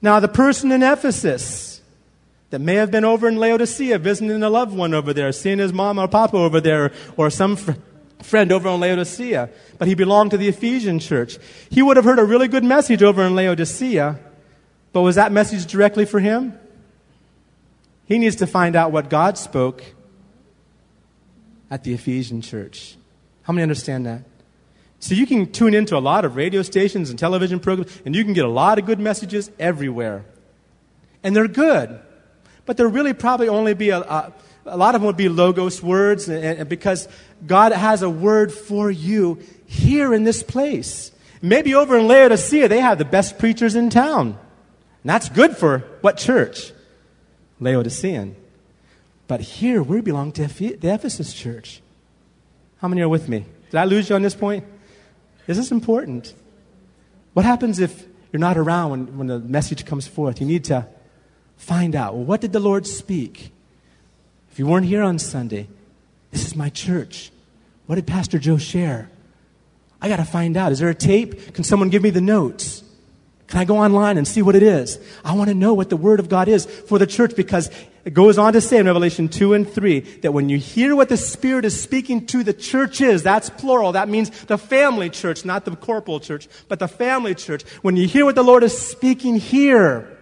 [0.00, 1.82] Now, the person in Ephesus
[2.48, 5.70] that may have been over in Laodicea visiting a loved one over there, seeing his
[5.70, 7.72] mom or papa over there, or some fr-
[8.22, 11.36] friend over in Laodicea, but he belonged to the Ephesian church.
[11.68, 14.18] He would have heard a really good message over in Laodicea,
[14.94, 16.58] but was that message directly for him?
[18.06, 19.84] He needs to find out what God spoke
[21.70, 22.96] at the Ephesian church.
[23.42, 24.22] How many understand that?
[25.00, 28.24] So you can tune into a lot of radio stations and television programs, and you
[28.24, 30.24] can get a lot of good messages everywhere.
[31.22, 32.00] And they're good.
[32.66, 34.32] But there really probably only be a, a,
[34.66, 37.08] a lot of them would be logos words, and, and because
[37.46, 41.12] God has a word for you here in this place.
[41.40, 44.26] Maybe over in Laodicea, they have the best preachers in town.
[44.28, 44.36] And
[45.04, 46.72] that's good for what church?
[47.60, 48.34] Laodicean.
[49.28, 51.80] But here, we belong to the Ephesus church.
[52.78, 53.44] How many are with me?
[53.70, 54.64] Did I lose you on this point?
[55.48, 56.34] Is this important?
[57.32, 60.40] What happens if you're not around when, when the message comes forth?
[60.40, 60.86] You need to
[61.56, 63.50] find out well, what did the Lord speak?
[64.52, 65.68] If you weren't here on Sunday,
[66.30, 67.32] this is my church.
[67.86, 69.10] What did Pastor Joe share?
[70.00, 70.70] I got to find out.
[70.70, 71.54] Is there a tape?
[71.54, 72.84] Can someone give me the notes?
[73.46, 74.98] Can I go online and see what it is?
[75.24, 77.70] I want to know what the Word of God is for the church because
[78.08, 81.10] it goes on to say in Revelation 2 and 3 that when you hear what
[81.10, 83.92] the Spirit is speaking to the churches, that's plural.
[83.92, 87.64] That means the family church, not the corporal church, but the family church.
[87.82, 90.16] When you hear what the Lord is speaking here,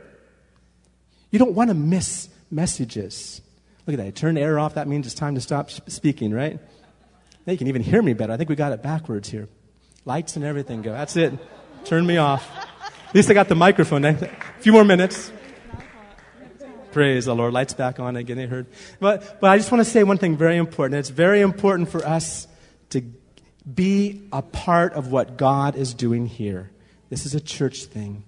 [1.30, 3.40] you don't want to miss messages.
[3.86, 4.06] Look at that.
[4.08, 4.74] I turn the air off.
[4.74, 6.58] That means it's time to stop speaking, right?
[7.46, 8.32] Now you can even hear me better.
[8.32, 9.48] I think we got it backwards here.
[10.04, 10.90] Lights and everything go.
[10.90, 11.38] That's it.
[11.84, 12.50] Turn me off.
[13.08, 14.04] At least I got the microphone.
[14.04, 14.16] A
[14.58, 15.30] few more minutes.
[16.96, 17.52] Praise the Lord.
[17.52, 18.38] Lights back on again.
[18.38, 18.64] They heard.
[19.00, 20.98] But, but I just want to say one thing very important.
[20.98, 22.48] It's very important for us
[22.88, 23.02] to
[23.70, 26.70] be a part of what God is doing here.
[27.10, 28.24] This is a church thing.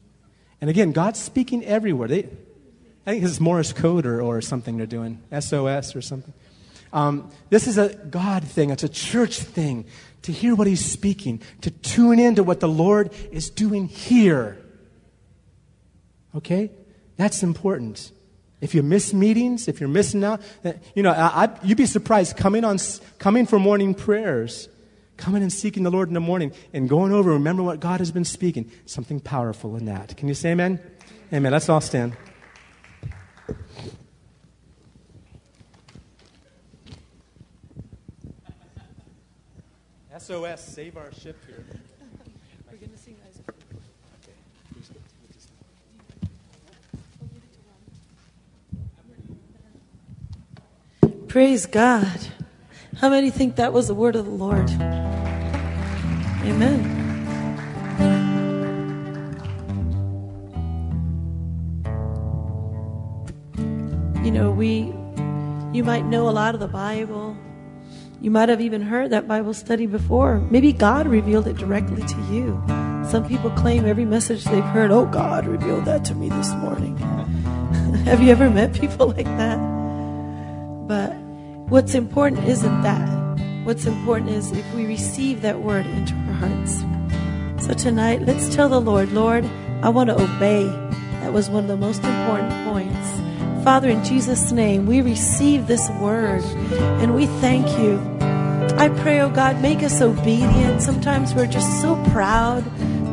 [0.61, 2.09] And again, God's speaking everywhere.
[2.09, 2.29] They,
[3.07, 6.35] I think it's Morse code or, or something they're doing, SOS or something.
[6.93, 9.87] Um, this is a God thing, it's a church thing
[10.21, 14.59] to hear what He's speaking, to tune into what the Lord is doing here.
[16.35, 16.71] Okay?
[17.16, 18.12] That's important.
[18.61, 20.41] If you miss meetings, if you're missing out,
[20.95, 22.79] you know, I, I, you'd be surprised coming, on,
[23.19, 24.69] coming for morning prayers,
[25.17, 28.11] coming and seeking the Lord in the morning, and going over, remember what God has
[28.11, 28.71] been speaking.
[28.85, 30.17] Something powerful in that.
[30.17, 30.81] Can you say amen?
[31.33, 31.53] Amen.
[31.53, 32.17] Let's all stand.
[40.19, 41.65] SOS, save our ship here.
[51.29, 52.18] Praise God.
[52.97, 54.70] How many think that was the word of the Lord?
[56.41, 56.95] Amen.
[64.24, 64.95] You know, we,
[65.76, 67.37] you might know a lot of the Bible.
[68.22, 70.39] You might have even heard that Bible study before.
[70.51, 72.59] Maybe God revealed it directly to you.
[73.07, 76.97] Some people claim every message they've heard, oh, God revealed that to me this morning.
[78.07, 79.78] have you ever met people like that?
[80.89, 81.14] But
[81.68, 83.07] what's important isn't that.
[83.64, 86.82] What's important is if we receive that word into our hearts.
[87.66, 89.45] So tonight, let's tell the Lord, Lord,
[89.82, 90.64] I want to obey.
[91.20, 93.64] That was one of the most important points.
[93.64, 96.43] Father, in Jesus' name, we receive this word
[97.03, 97.99] and we thank you.
[98.78, 100.80] I pray, oh God, make us obedient.
[100.80, 102.64] Sometimes we're just so proud,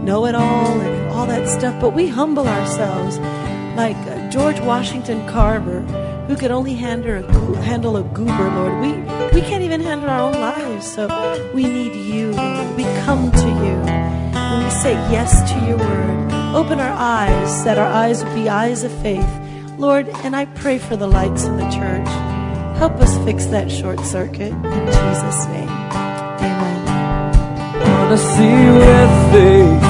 [0.01, 3.17] know it all, and all that stuff, but we humble ourselves
[3.76, 5.84] like uh, George Washington Carver
[6.28, 8.82] who can only handle a, handle a goober, Lord.
[8.82, 8.91] We,
[9.39, 10.91] we can't even handle our own lives.
[10.91, 11.07] So
[11.53, 12.30] we need you.
[12.76, 13.76] We come to you
[14.36, 16.34] and we say yes to your word.
[16.55, 19.28] Open our eyes that our eyes would be eyes of faith
[19.78, 22.07] Lord, and I pray for the lights in the church.
[22.78, 25.69] Help us fix that short circuit in Jesus' name.
[26.39, 26.82] Amen.
[27.82, 29.84] Wanna see.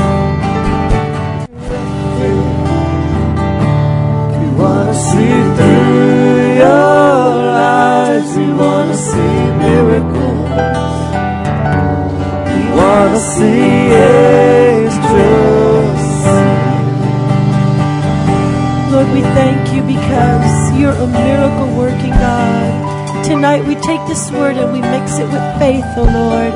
[19.87, 23.25] Because you're a miracle working God.
[23.25, 26.53] Tonight we take this word and we mix it with faith, oh Lord.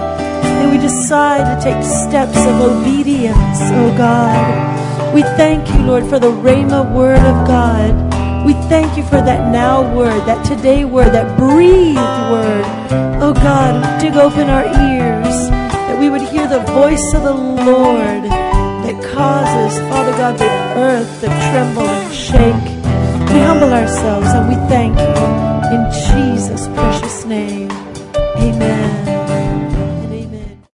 [0.59, 5.13] And we decide to take steps of obedience, oh God.
[5.13, 8.45] We thank you, Lord, for the Rhema word of God.
[8.45, 11.97] We thank you for that now word, that today word, that breathed
[12.31, 12.65] word.
[13.21, 18.23] Oh God, dig open our ears that we would hear the voice of the Lord
[18.23, 22.68] that causes, Father God, the earth to tremble and shake.
[23.59, 27.69] Humble ourselves and we thank you in Jesus' precious name.
[28.37, 29.18] Amen.